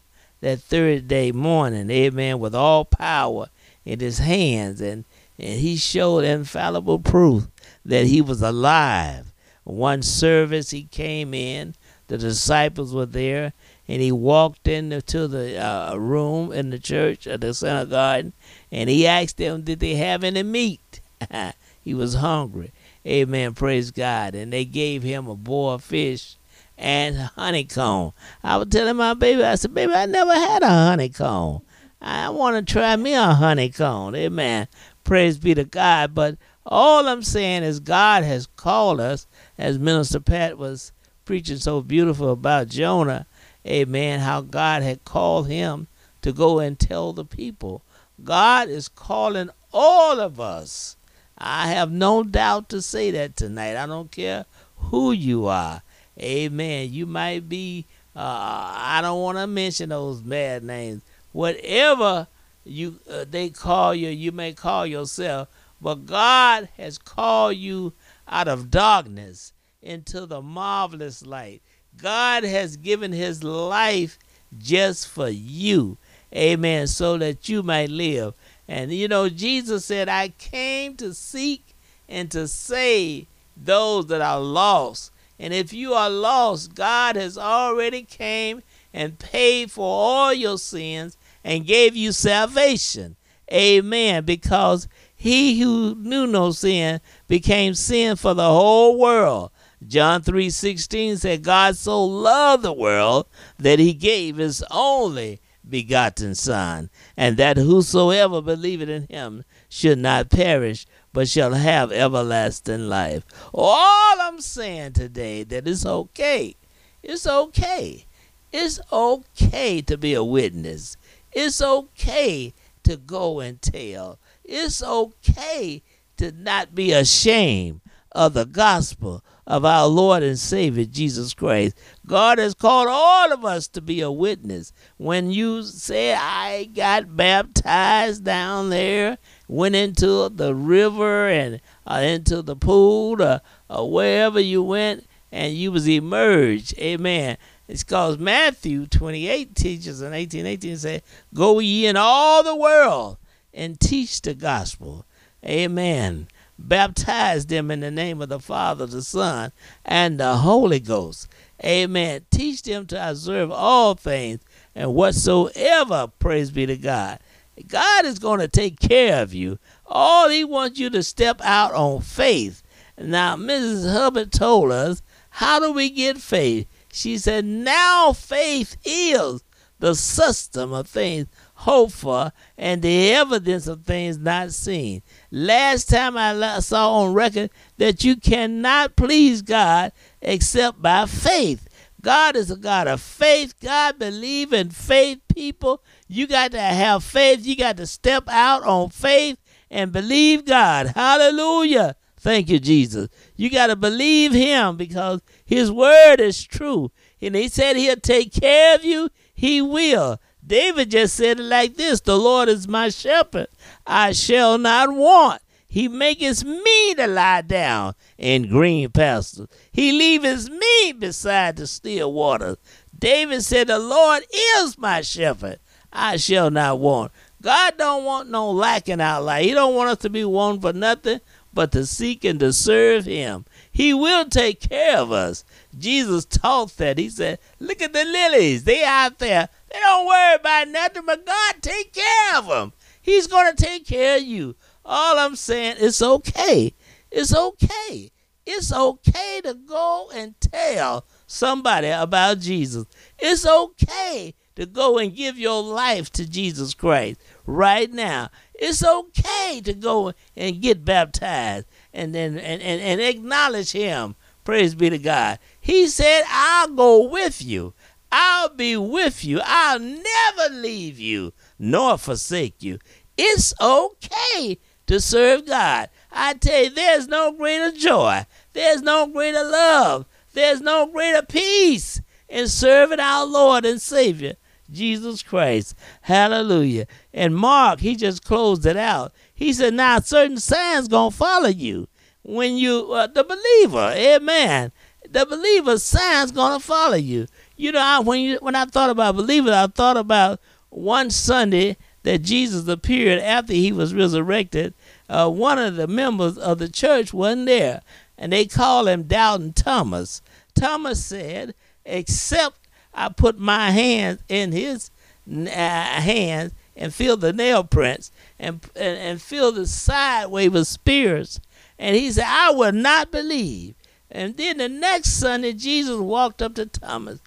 that 0.41 0.61
third 0.61 1.09
day 1.09 1.33
morning, 1.33 1.91
amen, 1.91 2.39
with 2.39 2.55
all 2.55 2.85
power 2.85 3.49
in 3.85 4.01
his 4.01 4.19
hands, 4.19 4.81
and, 4.81 5.05
and 5.39 5.61
he 5.61 5.77
showed 5.77 6.25
infallible 6.25 6.99
proof 6.99 7.49
that 7.85 8.07
he 8.07 8.21
was 8.21 8.41
alive. 8.41 9.30
One 9.71 10.03
service 10.03 10.71
he 10.71 10.85
came 10.85 11.35
in, 11.35 11.75
the 12.09 12.19
disciples 12.19 12.93
were 12.93 13.07
there, 13.07 13.53
and 13.87 14.03
he 14.03 14.13
walked 14.13 14.69
into 14.69 15.29
the 15.29 15.59
uh, 15.59 15.97
room 15.97 16.53
in 16.53 16.71
the 16.71 16.79
church 16.79 17.27
of 17.27 17.41
the 17.41 17.55
synagogue, 17.55 18.33
and 18.71 18.91
he 18.91 19.07
asked 19.07 19.37
them, 19.37 19.63
Did 19.63 19.81
they 19.81 19.95
have 19.95 20.25
any 20.25 20.43
meat? 20.43 21.01
he 21.83 21.95
was 21.95 22.15
hungry. 22.15 22.73
Amen. 23.07 23.55
Praise 23.55 23.91
God. 23.91 24.35
And 24.35 24.53
they 24.53 24.65
gave 24.65 25.03
him 25.03 25.27
a 25.27 25.35
boiled 25.35 25.83
fish 25.83 26.37
and 26.77 27.17
honeycomb. 27.17 28.13
I 28.43 28.57
was 28.57 28.69
telling 28.69 28.97
my 28.97 29.15
baby, 29.15 29.43
I 29.45 29.55
said, 29.55 29.75
Baby, 29.75 29.93
I 29.93 30.07
never 30.07 30.35
had 30.35 30.63
a 30.63 30.69
honeycomb. 30.69 31.63
I 32.01 32.31
want 32.31 32.67
to 32.67 32.73
try 32.73 32.97
me 32.97 33.15
a 33.15 33.35
honeycomb. 33.35 34.15
Amen. 34.15 34.69
Praise 35.05 35.39
be 35.39 35.55
to 35.55 35.65
God. 35.65 36.15
But 36.15 36.37
all 36.67 37.09
I'm 37.09 37.23
saying 37.23 37.63
is 37.63 37.81
God 37.81 38.23
has 38.23 38.47
called 38.57 39.01
us, 39.01 39.27
as 39.59 39.79
Minister 39.79 40.21
Pat 40.21 40.59
was 40.59 40.93
preaching 41.25 41.59
so 41.59 41.81
beautiful 41.81 42.31
about 42.31 42.69
Jonah. 42.69 43.27
Amen. 43.67 44.21
How 44.21 44.41
God 44.41 44.83
had 44.83 45.05
called 45.05 45.49
him 45.49 45.87
to 46.23 46.33
go 46.33 46.59
and 46.59 46.79
tell 46.79 47.13
the 47.13 47.25
people. 47.25 47.83
God 48.23 48.69
is 48.69 48.89
calling 48.89 49.51
all 49.73 50.21
of 50.21 50.41
us 50.41 50.97
I 51.41 51.69
have 51.69 51.91
no 51.91 52.23
doubt 52.23 52.69
to 52.69 52.83
say 52.83 53.11
that 53.13 53.35
tonight. 53.35 53.77
I 53.77 53.87
don't 53.87 54.11
care 54.11 54.45
who 54.77 55.13
you 55.13 55.47
are. 55.47 55.83
Amen. 56.19 56.93
You 56.93 57.07
might 57.07 57.49
be, 57.49 57.87
uh, 58.15 58.21
I 58.21 59.01
don't 59.03 59.23
want 59.23 59.39
to 59.39 59.47
mention 59.47 59.89
those 59.89 60.21
bad 60.21 60.63
names. 60.63 61.01
Whatever 61.33 62.27
you 62.65 63.01
uh, 63.11 63.25
they 63.29 63.49
call 63.49 63.95
you, 63.95 64.11
you 64.11 64.33
may 64.33 64.53
call 64.53 64.87
yourself. 64.87 65.49
But 65.81 66.07
God 66.07 66.69
has 66.77 66.99
called 66.99 67.57
you 67.57 67.95
out 68.29 68.49
of 68.49 68.71
darkness 68.71 69.53
into 69.83 70.27
the 70.27 70.43
marvelous 70.43 71.25
light. 71.25 71.63
God 71.97 72.45
has 72.45 72.77
given 72.77 73.13
his 73.13 73.43
life 73.43 74.19
just 74.59 75.09
for 75.09 75.29
you. 75.29 75.97
Amen. 76.35 76.87
So 76.87 77.19
that 77.19 77.49
you 77.49 77.63
might 77.63 77.91
live. 77.91 78.35
And 78.69 78.93
you 78.93 79.09
know, 79.09 79.29
Jesus 79.29 79.85
said, 79.85 80.09
I 80.09 80.29
came 80.29 80.97
to 80.97 81.15
seek 81.15 81.75
and 82.09 82.31
to 82.31 82.47
save 82.47 83.27
those 83.57 84.07
that 84.07 84.21
are 84.21 84.41
lost. 84.41 85.13
And 85.39 85.55
if 85.55 85.73
you 85.73 85.95
are 85.95 86.11
lost, 86.11 86.75
God 86.75 87.17
has 87.17 87.39
already 87.39 88.03
came 88.03 88.63
and 88.93 89.19
paid 89.19 89.71
for 89.71 89.85
all 89.85 90.35
your 90.35 90.59
sins 90.59 91.17
and 91.43 91.67
gave 91.67 91.97
you 91.97 92.13
salvation. 92.13 93.17
Amen. 93.53 94.25
Because 94.25 94.87
he 95.21 95.61
who 95.61 95.97
knew 95.97 96.27
no 96.27 96.51
sin 96.51 96.99
became 97.29 97.75
sin 97.75 98.17
for 98.17 98.33
the 98.33 98.49
whole 98.49 98.99
world. 98.99 99.51
John 99.87 100.23
3:16 100.23 101.19
said 101.19 101.43
God 101.43 101.77
so 101.77 102.03
loved 102.03 102.63
the 102.63 102.73
world 102.73 103.27
that 103.59 103.79
he 103.79 103.93
gave 103.93 104.39
his 104.39 104.65
only 104.71 105.39
begotten 105.69 106.35
Son, 106.35 106.89
and 107.19 107.37
that 107.37 107.59
whosoever 107.59 108.41
believeth 108.41 108.89
in 108.89 109.07
him 109.11 109.45
should 109.69 109.99
not 109.99 110.31
perish, 110.31 110.87
but 111.13 111.29
shall 111.29 111.53
have 111.53 111.93
everlasting 111.93 112.89
life. 112.89 113.23
All 113.53 114.17
I'm 114.23 114.41
saying 114.41 114.95
today 114.95 115.43
that 115.43 115.69
it's 115.69 115.85
okay. 115.85 116.57
It's 117.03 117.27
okay. 117.27 118.07
It's 118.55 118.81
okay 118.91 119.83
to 119.83 119.99
be 119.99 120.15
a 120.15 120.25
witness. 120.25 120.97
It's 121.31 121.61
okay 121.61 122.55
to 122.85 122.97
go 122.97 123.41
and 123.41 123.61
tell. 123.61 124.19
It's 124.51 124.83
okay 124.83 125.81
to 126.17 126.33
not 126.33 126.75
be 126.75 126.91
ashamed 126.91 127.83
of 128.11 128.35
the 128.35 128.45
gospel 128.45 129.23
of 129.47 129.65
our 129.65 129.87
Lord 129.87 130.25
and 130.25 130.37
Savior 130.37 130.85
Jesus 130.87 131.35
Christ. 131.35 131.79
God 132.05 132.39
has 132.39 132.55
called 132.55 132.89
all 132.91 133.33
of 133.33 133.45
us 133.45 133.69
to 133.69 133.81
be 133.81 134.01
a 134.01 134.11
witness. 134.11 134.73
When 134.97 135.31
you 135.31 135.63
say, 135.63 136.15
I 136.15 136.65
got 136.65 137.17
baptized 137.17 138.25
down 138.25 138.71
there, 138.71 139.19
went 139.47 139.77
into 139.77 140.29
the 140.29 140.53
river 140.53 141.29
and 141.29 141.61
uh, 141.87 142.01
into 142.03 142.43
the 142.43 142.57
pool 142.57 143.23
or, 143.23 143.43
or 143.69 143.89
wherever 143.89 144.41
you 144.41 144.65
went, 144.65 145.07
and 145.31 145.55
you 145.55 145.71
was 145.71 145.89
emerged, 145.89 146.77
amen. 146.77 147.37
It's 147.69 147.85
because 147.85 148.19
Matthew 148.19 148.89
28 148.89 149.55
teaches 149.55 150.01
in 150.01 150.11
1818 150.11 150.77
say, 150.77 151.03
Go 151.33 151.61
ye 151.61 151.87
in 151.87 151.97
all 151.97 152.43
the 152.43 152.57
world 152.57 153.19
and 153.53 153.79
teach 153.79 154.23
the 154.23 154.35
gospel. 154.35 155.07
Amen 155.45 156.29
baptize 156.69 157.47
them 157.47 157.71
in 157.71 157.81
the 157.81 157.91
name 157.91 158.21
of 158.21 158.29
the 158.29 158.41
Father, 158.41 158.87
the 158.87 159.03
Son, 159.03 159.53
and 159.85 160.21
the 160.21 160.37
Holy 160.37 160.81
Ghost. 160.81 161.29
Amen. 161.65 162.25
Teach 162.31 162.63
them 162.63 162.87
to 162.87 163.11
observe 163.11 163.51
all 163.51 163.95
things 163.95 164.41
and 164.75 164.95
whatsoever, 164.95 166.11
praise 166.19 166.51
be 166.51 166.67
to 166.67 166.77
God. 166.77 167.19
God 167.67 168.07
is 168.07 168.19
going 168.19 168.41
to 168.41 168.49
take 168.49 168.81
care 168.81 169.23
of 169.23 169.35
you. 169.35 169.59
All 169.87 170.31
He 170.31 170.45
wants 170.45 170.79
you 170.79 170.89
to 170.91 171.03
step 171.03 171.41
out 171.43 171.75
on 171.75 172.01
faith. 172.01 172.63
Now, 172.99 173.37
Mrs. 173.37 173.93
Hubbard 173.93 174.33
told 174.33 174.73
us, 174.73 175.03
How 175.31 175.59
do 175.61 175.73
we 175.73 175.91
get 175.91 176.19
faith? 176.19 176.67
She 176.93 177.19
said, 177.19 177.45
Now 177.45 178.13
faith 178.13 178.77
is 178.85 179.43
the 179.79 179.95
system 179.95 180.73
of 180.73 180.87
things 180.87 181.27
hoped 181.61 181.93
for 181.93 182.33
and 182.57 182.81
the 182.81 183.13
evidence 183.13 183.67
of 183.67 183.85
things 183.85 184.17
not 184.17 184.51
seen. 184.51 185.03
Last 185.31 185.91
time 185.91 186.17
I 186.17 186.61
saw 186.61 187.01
on 187.01 187.13
record 187.13 187.51
that 187.77 188.03
you 188.03 188.17
cannot 188.17 188.97
please 188.97 189.43
God 189.43 189.93
except 190.23 190.81
by 190.81 191.05
faith. 191.05 191.69
God 192.01 192.35
is 192.35 192.51
a 192.51 192.57
God 192.57 192.89
of 192.89 193.03
faith. 193.03 193.61
God 193.61 193.99
believe 193.99 194.55
in 194.55 194.71
faith, 194.71 195.21
people. 195.29 195.83
You 196.09 196.27
got 196.27 196.53
to 196.53 196.61
have 196.61 197.05
faith. 197.05 197.45
You 197.45 197.57
got 197.57 197.77
to 197.77 197.87
step 197.87 198.25
out 198.29 198.63
on 198.63 198.89
faith 198.89 199.39
and 199.71 199.93
believe 199.93 200.47
God. 200.47 200.93
Hallelujah. 200.95 201.95
Thank 202.17 202.49
you, 202.49 202.59
Jesus. 202.59 203.09
You 203.37 203.51
got 203.51 203.67
to 203.67 203.77
believe 203.77 204.33
Him 204.33 204.79
because 204.79 205.21
His 205.45 205.71
word 205.71 206.21
is 206.21 206.43
true. 206.43 206.91
And 207.21 207.35
He 207.35 207.49
said 207.49 207.77
He'll 207.77 207.97
take 207.97 208.33
care 208.33 208.75
of 208.75 208.85
you. 208.85 209.11
He 209.35 209.61
will. 209.61 210.19
David 210.51 210.91
just 210.91 211.15
said 211.15 211.39
it 211.39 211.45
like 211.45 211.77
this 211.77 212.01
The 212.01 212.19
Lord 212.19 212.49
is 212.49 212.67
my 212.67 212.89
shepherd, 212.89 213.47
I 213.87 214.11
shall 214.11 214.59
not 214.59 214.93
want. 214.93 215.41
He 215.69 215.87
maketh 215.87 216.43
me 216.45 216.95
to 216.95 217.07
lie 217.07 217.43
down 217.43 217.95
in 218.19 218.49
green 218.49 218.91
pastures. 218.91 219.47
He 219.71 219.93
leaveth 219.93 220.51
me 220.51 220.93
beside 220.99 221.55
the 221.55 221.69
still 221.69 222.13
waters. 222.13 222.57
David 222.99 223.45
said, 223.45 223.69
The 223.69 223.79
Lord 223.79 224.25
is 224.35 224.77
my 224.77 225.03
shepherd. 225.03 225.61
I 225.93 226.17
shall 226.17 226.51
not 226.51 226.81
want. 226.81 227.13
God 227.41 227.75
don't 227.79 228.05
want 228.05 228.29
no 228.29 228.51
lack 228.51 228.89
in 228.89 229.01
our 229.01 229.23
life. 229.23 229.45
He 229.45 229.53
don't 229.53 229.77
want 229.77 229.91
us 229.91 229.99
to 229.99 230.11
be 230.11 230.25
one 230.25 230.61
for 230.61 230.73
nothing 230.73 231.21
but 231.55 231.71
to 231.73 231.87
seek 231.87 232.25
and 232.25 232.41
to 232.41 232.53
serve 232.53 233.05
him. 233.05 233.45
He 233.71 233.95
will 233.95 234.25
take 234.25 234.61
care 234.61 234.99
of 234.99 235.13
us. 235.13 235.45
Jesus 235.79 236.25
taught 236.25 236.77
that. 236.79 236.99
He 236.99 237.09
said, 237.09 237.39
Look 237.61 237.81
at 237.81 237.93
the 237.93 238.05
lilies. 238.05 238.65
They 238.65 238.83
out 238.85 239.21
there 239.21 239.49
they 239.73 239.79
don't 239.79 240.07
worry 240.07 240.35
about 240.35 240.69
nothing, 240.69 241.07
but 241.07 241.27
God 241.27 241.55
take 241.61 241.93
care 241.93 242.39
of 242.39 242.47
them. 242.47 242.73
He's 243.01 243.27
going 243.27 243.55
to 243.55 243.63
take 243.63 243.87
care 243.87 244.19
of 244.19 244.23
you. 244.23 244.57
All 244.85 245.19
I'm 245.19 245.37
saying, 245.37 245.77
it's 245.79 246.03
okay. 246.03 246.75
It's 247.11 247.35
okay. 247.35 248.11
It's 248.47 248.73
okay 248.73 249.41
to 249.45 249.55
go 249.55 250.11
and 250.13 250.35
tell 250.41 251.07
somebody 251.27 251.89
about 251.89 252.41
Jesus. 252.41 252.87
It's 253.19 253.47
okay 253.47 254.35
to 254.57 254.67
go 254.67 254.99
and 254.99 255.15
give 255.15 255.39
your 255.39 255.63
life 255.63 256.11
to 256.13 256.29
Jesus 256.29 256.75
Christ 256.75 257.21
right 257.47 257.91
now. 257.91 258.31
It's 258.55 258.85
okay 258.85 259.61
to 259.63 259.73
go 259.73 260.13
and 260.37 260.61
get 260.61 260.85
baptized 260.85 261.67
and 261.93 262.15
then 262.15 262.39
and, 262.39 262.61
and, 262.61 262.81
and 262.81 263.01
acknowledge 263.01 263.73
him. 263.73 264.17
Praise 264.45 264.75
be 264.75 264.91
to 264.91 264.99
God. 264.99 265.39
He 265.61 265.87
said, 265.87 266.23
I'll 266.29 266.69
go 266.69 267.09
with 267.09 267.43
you. 267.43 267.75
I'll 268.13 268.49
be 268.49 268.77
with 268.77 269.25
you. 269.25 269.41
I'll 269.45 269.79
never 269.79 270.55
leave 270.55 270.99
you 270.99 271.33
nor 271.59 271.99
forsake 271.99 272.63
you. 272.63 272.79
It's 273.17 273.55
okay 273.61 274.59
to 274.87 275.01
serve 275.01 275.47
God. 275.47 275.89
I 276.11 276.35
tell 276.35 276.65
you, 276.65 276.71
there's 276.71 277.07
no 277.07 277.33
greater 277.33 277.71
joy. 277.71 278.27
There's 278.53 278.83
no 278.83 279.07
greater 279.07 279.45
love. 279.45 280.07
There's 280.33 280.61
no 280.61 280.87
greater 280.87 281.23
peace 281.23 282.01
in 282.29 282.49
serving 282.49 283.01
our 283.01 283.27
Lord 283.27 283.65
and 283.65 283.81
Savior, 283.81 284.35
Jesus 284.71 285.23
Christ. 285.23 285.75
Hallelujah. 286.03 286.87
And 287.13 287.37
Mark, 287.37 287.81
he 287.81 287.97
just 287.97 288.25
closed 288.25 288.67
it 288.67 288.77
out. 288.77 289.13
He 289.35 289.53
said, 289.53 289.75
now 289.75 290.01
certain 290.01 290.39
signs 290.39 290.89
to 290.89 291.11
follow 291.11 291.49
you 291.49 291.89
when 292.23 292.57
you, 292.57 292.93
uh, 292.93 293.07
the 293.07 293.25
believer, 293.25 293.93
amen. 293.97 294.73
The 295.09 295.27
believer 295.27 295.79
signs 295.79 296.33
to 296.33 296.61
follow 296.61 296.97
you. 296.97 297.27
You 297.61 297.73
know, 297.73 297.79
I, 297.79 298.01
when 298.01 298.23
you 298.23 298.39
when 298.41 298.55
I 298.55 298.65
thought 298.65 298.89
about 298.89 299.17
believer, 299.17 299.53
I 299.53 299.67
thought 299.67 299.99
about 299.99 300.41
one 300.71 301.11
Sunday 301.11 301.77
that 302.05 302.23
Jesus 302.23 302.67
appeared 302.67 303.21
after 303.21 303.53
he 303.53 303.71
was 303.71 303.93
resurrected. 303.93 304.73
Uh, 305.11 305.29
one 305.29 305.59
of 305.59 305.77
the 305.77 305.87
members 305.87 306.39
of 306.39 306.59
the 306.59 306.71
church 306.71 307.13
wasn't 307.13 307.45
there, 307.45 307.83
and 308.17 308.33
they 308.33 308.47
called 308.47 308.89
him 308.89 309.03
Doubting 309.03 309.53
Thomas. 309.53 310.23
Thomas 310.55 311.05
said, 311.05 311.55
"Except 311.85 312.57
I 312.95 313.11
put 313.11 313.39
my 313.39 313.73
hands 313.73 314.23
in 314.27 314.53
his 314.53 314.91
uh, 315.31 315.45
hands 315.47 316.55
and 316.75 316.95
feel 316.95 317.19
the 317.19 317.35
nail 317.35 317.63
prints 317.63 318.11
and, 318.39 318.63
and 318.75 318.97
and 318.97 319.21
feel 319.21 319.53
the 319.53 319.67
side 319.67 320.29
wave 320.29 320.55
of 320.55 320.67
spears," 320.67 321.43
and 321.79 321.95
he 321.95 322.11
said, 322.11 322.25
"I 322.27 322.53
will 322.53 322.73
not 322.73 323.11
believe." 323.11 323.75
And 324.11 324.39
then 324.39 324.57
the 324.57 324.69
next 324.71 325.11
Sunday, 325.11 325.53
Jesus 325.53 325.99
walked 325.99 326.41
up 326.41 326.55
to 326.55 326.65
Thomas. 326.65 327.21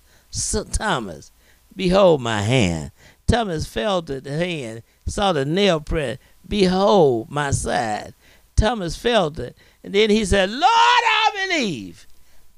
Thomas, 0.72 1.32
behold 1.76 2.22
my 2.22 2.42
hand. 2.42 2.92
Thomas 3.28 3.66
felt 3.66 4.08
the 4.08 4.22
hand, 4.26 4.84
saw 5.06 5.32
the 5.32 5.46
nail 5.46 5.80
print. 5.80 6.20
Behold 6.48 7.32
my 7.32 7.52
side. 7.52 8.14
Thomas 8.56 8.96
felt 8.96 9.40
it. 9.40 9.58
And 9.84 9.94
then 9.94 10.10
he 10.10 10.26
said, 10.26 10.50
Lord, 10.50 10.64
I 10.64 11.48
believe. 11.48 12.08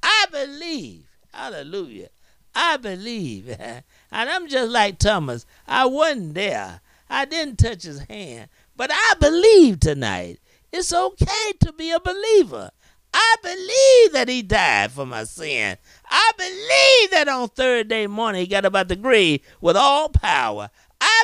I 0.02 0.26
believe. 0.30 1.04
Hallelujah. 1.32 2.08
I 2.54 2.76
believe. 2.78 3.48
and 3.58 3.82
I'm 4.10 4.48
just 4.48 4.70
like 4.70 4.98
Thomas. 4.98 5.46
I 5.66 5.86
wasn't 5.86 6.34
there. 6.34 6.80
I 7.08 7.24
didn't 7.24 7.58
touch 7.58 7.84
his 7.84 8.00
hand. 8.00 8.48
But 8.76 8.90
I 8.92 9.14
believe 9.20 9.80
tonight. 9.80 10.40
It's 10.72 10.92
okay 10.92 11.52
to 11.60 11.72
be 11.72 11.90
a 11.90 12.00
believer. 12.00 12.70
I 13.18 13.36
believe 13.42 14.12
that 14.12 14.28
he 14.28 14.42
died 14.42 14.92
for 14.92 15.06
my 15.06 15.24
sin. 15.24 15.78
I 16.10 16.32
believe 16.36 17.10
that 17.12 17.28
on 17.28 17.48
third 17.48 17.88
day 17.88 18.06
morning 18.06 18.42
he 18.42 18.46
got 18.46 18.66
about 18.66 18.88
the 18.88 18.96
grave 18.96 19.40
with 19.58 19.74
all 19.74 20.10
power. 20.10 20.68
I 21.00 21.22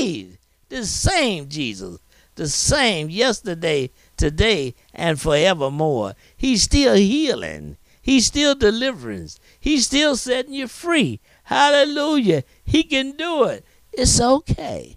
believe 0.00 0.36
the 0.68 0.84
same 0.84 1.48
Jesus, 1.48 2.00
the 2.34 2.48
same 2.48 3.08
yesterday, 3.08 3.90
today, 4.16 4.74
and 4.92 5.20
forevermore. 5.20 6.14
He's 6.36 6.64
still 6.64 6.96
healing. 6.96 7.76
He's 8.02 8.26
still 8.26 8.56
deliverance. 8.56 9.38
He's 9.60 9.86
still 9.86 10.16
setting 10.16 10.54
you 10.54 10.66
free. 10.66 11.20
Hallelujah. 11.44 12.42
He 12.64 12.82
can 12.82 13.12
do 13.12 13.44
it. 13.44 13.64
It's 13.92 14.20
okay. 14.20 14.96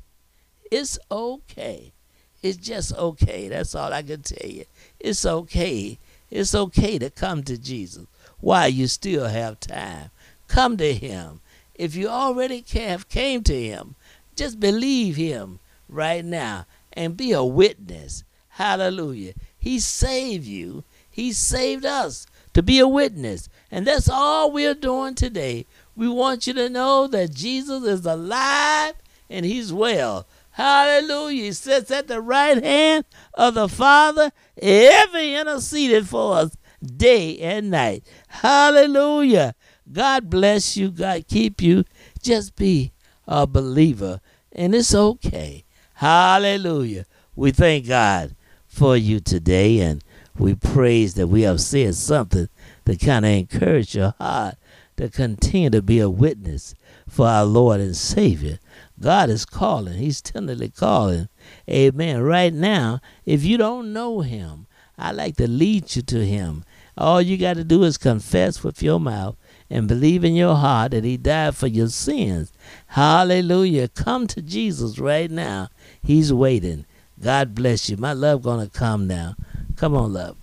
It's 0.72 0.98
okay. 1.12 1.94
It's 2.42 2.58
just 2.58 2.96
okay. 2.96 3.48
That's 3.50 3.76
all 3.76 3.94
I 3.94 4.02
can 4.02 4.24
tell 4.24 4.50
you. 4.50 4.66
It's 5.00 5.26
okay. 5.26 6.00
It's 6.30 6.54
okay 6.54 7.00
to 7.00 7.10
come 7.10 7.44
to 7.44 7.58
Jesus 7.58 8.06
while 8.40 8.70
you 8.70 8.88
still 8.88 9.28
have 9.28 9.60
time. 9.60 10.12
Come 10.48 10.78
to 10.78 10.94
Him. 10.94 11.42
If 11.76 11.96
you 11.96 12.10
already 12.10 12.64
have 12.74 13.10
came 13.10 13.44
to 13.44 13.62
Him, 13.62 13.96
just 14.36 14.60
believe 14.60 15.16
Him 15.16 15.60
right 15.88 16.24
now 16.24 16.66
and 16.94 17.18
be 17.18 17.32
a 17.32 17.44
witness. 17.44 18.24
Hallelujah. 18.50 19.34
He 19.58 19.80
saved 19.80 20.46
you. 20.46 20.84
He 21.10 21.32
saved 21.34 21.86
us 21.86 22.28
to 22.54 22.62
be 22.62 22.80
a 22.80 22.88
witness. 22.88 23.50
And 23.72 23.86
that's 23.88 24.10
all 24.10 24.52
we're 24.52 24.74
doing 24.74 25.16
today. 25.16 25.66
We 25.96 26.08
want 26.08 26.48
you 26.48 26.54
to 26.54 26.70
know 26.70 27.08
that 27.08 27.34
Jesus 27.34 27.84
is 27.84 28.06
alive 28.06 28.94
and 29.30 29.46
He's 29.46 29.72
well. 29.72 30.28
Hallelujah. 30.60 31.44
He 31.44 31.52
sits 31.54 31.90
at 31.90 32.10
the 32.10 32.20
right 32.20 32.62
hand 32.62 33.06
of 33.34 33.54
the 33.54 33.70
Father, 33.70 34.30
ever 34.62 35.18
interceded 35.18 36.06
for 36.06 36.36
us 36.36 36.58
day 36.84 37.40
and 37.40 37.72
night. 37.72 38.06
Hallelujah. 38.28 39.56
God 39.90 40.30
bless 40.30 40.76
you. 40.76 40.92
God 40.92 41.30
keep 41.30 41.62
you. 41.62 41.86
Just 42.22 42.58
be 42.58 42.92
a 43.26 43.48
believer, 43.48 44.20
and 44.52 44.76
it's 44.76 44.94
okay. 44.94 45.64
Hallelujah. 45.94 47.06
We 47.38 47.52
thank 47.52 47.88
God 47.88 48.36
for 48.68 48.98
you 48.98 49.22
today, 49.22 49.80
and 49.80 50.04
we 50.38 50.56
praise 50.56 51.14
that 51.14 51.28
we 51.28 51.44
have 51.44 51.62
said 51.62 51.96
something 51.96 52.50
to 52.86 52.98
kind 52.98 53.24
of 53.24 53.32
encourage 53.32 53.96
your 53.96 54.14
heart 54.20 54.56
to 54.98 55.08
continue 55.08 55.70
to 55.70 55.82
be 55.82 56.02
a 56.02 56.10
witness 56.10 56.76
for 57.08 57.26
our 57.26 57.46
Lord 57.46 57.80
and 57.80 57.96
Savior. 57.96 58.60
God 59.00 59.30
is 59.30 59.46
calling. 59.46 59.98
He's 59.98 60.22
tenderly 60.22 60.70
calling. 60.70 61.30
Amen. 61.70 62.22
Right 62.22 62.54
now, 62.54 63.00
if 63.26 63.44
you 63.44 63.58
don't 63.58 63.94
know 63.94 64.22
Him, 64.22 64.68
I 64.98 65.12
like 65.12 65.38
to 65.38 65.48
lead 65.48 65.96
you 65.96 66.02
to 66.04 66.26
Him. 66.26 66.66
All 66.98 67.22
you 67.22 67.38
got 67.38 67.56
to 67.56 67.64
do 67.64 67.84
is 67.84 67.98
confess 67.98 68.64
with 68.64 68.84
your 68.84 69.00
mouth 69.00 69.38
and 69.70 69.88
believe 69.88 70.26
in 70.26 70.36
your 70.36 70.56
heart 70.56 70.92
that 70.92 71.06
He 71.06 71.16
died 71.16 71.56
for 71.56 71.68
your 71.68 71.88
sins. 71.88 72.52
Hallelujah. 72.88 73.88
Come 73.88 74.28
to 74.28 74.42
Jesus 74.42 75.00
right 75.00 75.32
now. 75.32 75.70
He's 76.02 76.34
waiting. 76.34 76.86
God 77.22 77.56
bless 77.56 77.90
you. 77.90 77.98
My 77.98 78.14
love 78.14 78.42
gonna 78.42 78.70
come 78.70 79.08
now. 79.08 79.36
Come 79.76 79.96
on, 79.96 80.12
love. 80.12 80.39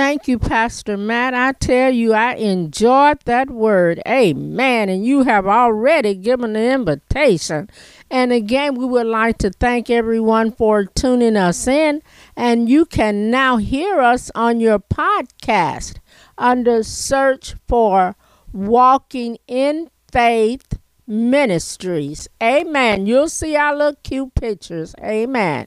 Thank 0.00 0.28
you, 0.28 0.38
Pastor 0.38 0.96
Matt. 0.96 1.34
I 1.34 1.52
tell 1.52 1.92
you, 1.92 2.14
I 2.14 2.32
enjoyed 2.36 3.20
that 3.26 3.50
word. 3.50 4.00
Amen. 4.08 4.88
And 4.88 5.04
you 5.04 5.24
have 5.24 5.46
already 5.46 6.14
given 6.14 6.54
the 6.54 6.72
invitation. 6.72 7.68
And 8.10 8.32
again, 8.32 8.76
we 8.76 8.86
would 8.86 9.06
like 9.06 9.36
to 9.38 9.50
thank 9.50 9.90
everyone 9.90 10.52
for 10.52 10.86
tuning 10.86 11.36
us 11.36 11.66
in. 11.68 12.00
And 12.34 12.66
you 12.66 12.86
can 12.86 13.30
now 13.30 13.58
hear 13.58 14.00
us 14.00 14.30
on 14.34 14.58
your 14.58 14.78
podcast 14.78 15.98
under 16.38 16.82
search 16.82 17.56
for 17.68 18.16
Walking 18.54 19.36
in 19.46 19.90
Faith 20.10 20.78
Ministries. 21.06 22.26
Amen. 22.42 23.04
You'll 23.04 23.28
see 23.28 23.54
our 23.54 23.76
little 23.76 24.00
cute 24.02 24.34
pictures. 24.34 24.94
Amen. 24.98 25.66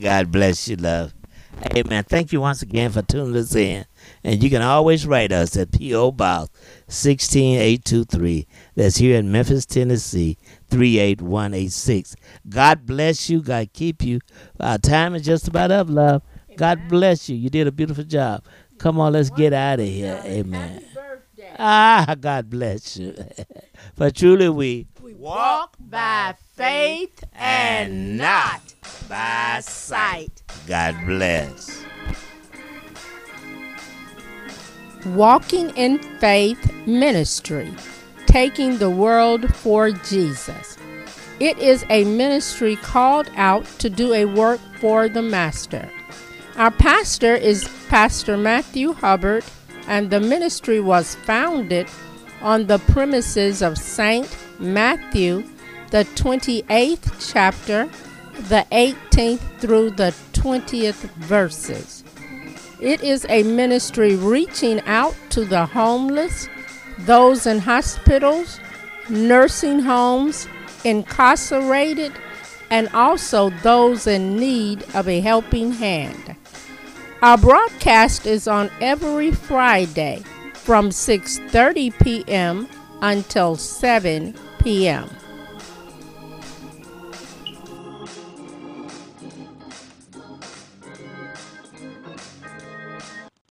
God 0.00 0.32
bless 0.32 0.66
you, 0.66 0.74
love. 0.74 1.14
Amen. 1.76 2.04
Thank 2.04 2.32
you 2.32 2.40
once 2.40 2.62
again 2.62 2.90
for 2.90 3.02
tuning 3.02 3.36
us 3.36 3.54
in. 3.54 3.84
And 4.24 4.42
you 4.42 4.50
can 4.50 4.62
always 4.62 5.06
write 5.06 5.30
us 5.30 5.56
at 5.56 5.72
P.O. 5.72 6.12
Box 6.12 6.50
16823. 6.88 8.46
That's 8.74 8.96
here 8.96 9.18
in 9.18 9.30
Memphis, 9.30 9.66
Tennessee, 9.66 10.38
38186. 10.70 12.16
God 12.48 12.86
bless 12.86 13.28
you. 13.28 13.42
God 13.42 13.72
keep 13.72 14.02
you. 14.02 14.20
Our 14.58 14.78
time 14.78 15.14
is 15.14 15.22
just 15.22 15.48
about 15.48 15.70
up, 15.70 15.88
love. 15.90 16.22
God 16.56 16.88
bless 16.88 17.28
you. 17.28 17.36
You 17.36 17.50
did 17.50 17.66
a 17.66 17.72
beautiful 17.72 18.04
job. 18.04 18.44
Come 18.78 18.98
on, 18.98 19.12
let's 19.12 19.30
get 19.30 19.52
out 19.52 19.80
of 19.80 19.86
here. 19.86 20.20
Amen. 20.24 20.82
Ah, 21.62 22.16
God 22.18 22.48
bless 22.48 22.96
you. 22.96 23.14
For 23.96 24.10
truly, 24.10 24.48
we 24.48 24.86
Walk 25.18 25.76
by 25.78 26.34
faith 26.54 27.22
and 27.34 28.16
not 28.16 28.62
by 29.06 29.60
sight. 29.60 30.42
God 30.66 30.96
bless. 31.04 31.84
Walking 35.04 35.68
in 35.76 35.98
Faith 36.18 36.72
Ministry, 36.86 37.70
taking 38.24 38.78
the 38.78 38.88
world 38.88 39.54
for 39.56 39.90
Jesus. 39.90 40.78
It 41.38 41.58
is 41.58 41.84
a 41.90 42.04
ministry 42.04 42.76
called 42.76 43.30
out 43.36 43.66
to 43.80 43.90
do 43.90 44.14
a 44.14 44.24
work 44.24 44.60
for 44.80 45.10
the 45.10 45.20
Master. 45.22 45.90
Our 46.56 46.70
pastor 46.70 47.34
is 47.34 47.68
Pastor 47.90 48.38
Matthew 48.38 48.94
Hubbard, 48.94 49.44
and 49.86 50.10
the 50.10 50.20
ministry 50.20 50.80
was 50.80 51.14
founded 51.14 51.88
on 52.42 52.66
the 52.66 52.78
premises 52.78 53.62
of 53.62 53.78
St. 53.78 54.28
Matthew, 54.58 55.44
the 55.90 56.04
28th 56.14 57.32
chapter, 57.32 57.86
the 58.48 58.66
18th 58.72 59.40
through 59.58 59.90
the 59.90 60.14
20th 60.32 61.10
verses. 61.16 62.04
It 62.80 63.02
is 63.02 63.26
a 63.28 63.42
ministry 63.42 64.16
reaching 64.16 64.80
out 64.82 65.14
to 65.30 65.44
the 65.44 65.66
homeless, 65.66 66.48
those 67.00 67.46
in 67.46 67.58
hospitals, 67.58 68.58
nursing 69.10 69.80
homes, 69.80 70.48
incarcerated, 70.84 72.12
and 72.70 72.88
also 72.94 73.50
those 73.62 74.06
in 74.06 74.36
need 74.36 74.84
of 74.94 75.08
a 75.08 75.20
helping 75.20 75.72
hand. 75.72 76.36
Our 77.22 77.36
broadcast 77.36 78.24
is 78.26 78.48
on 78.48 78.70
every 78.80 79.30
Friday 79.30 80.22
from 80.54 80.88
6:30 80.88 81.92
p.m. 82.02 82.66
until 83.02 83.56
7 83.56 84.34
p.m. 84.58 85.10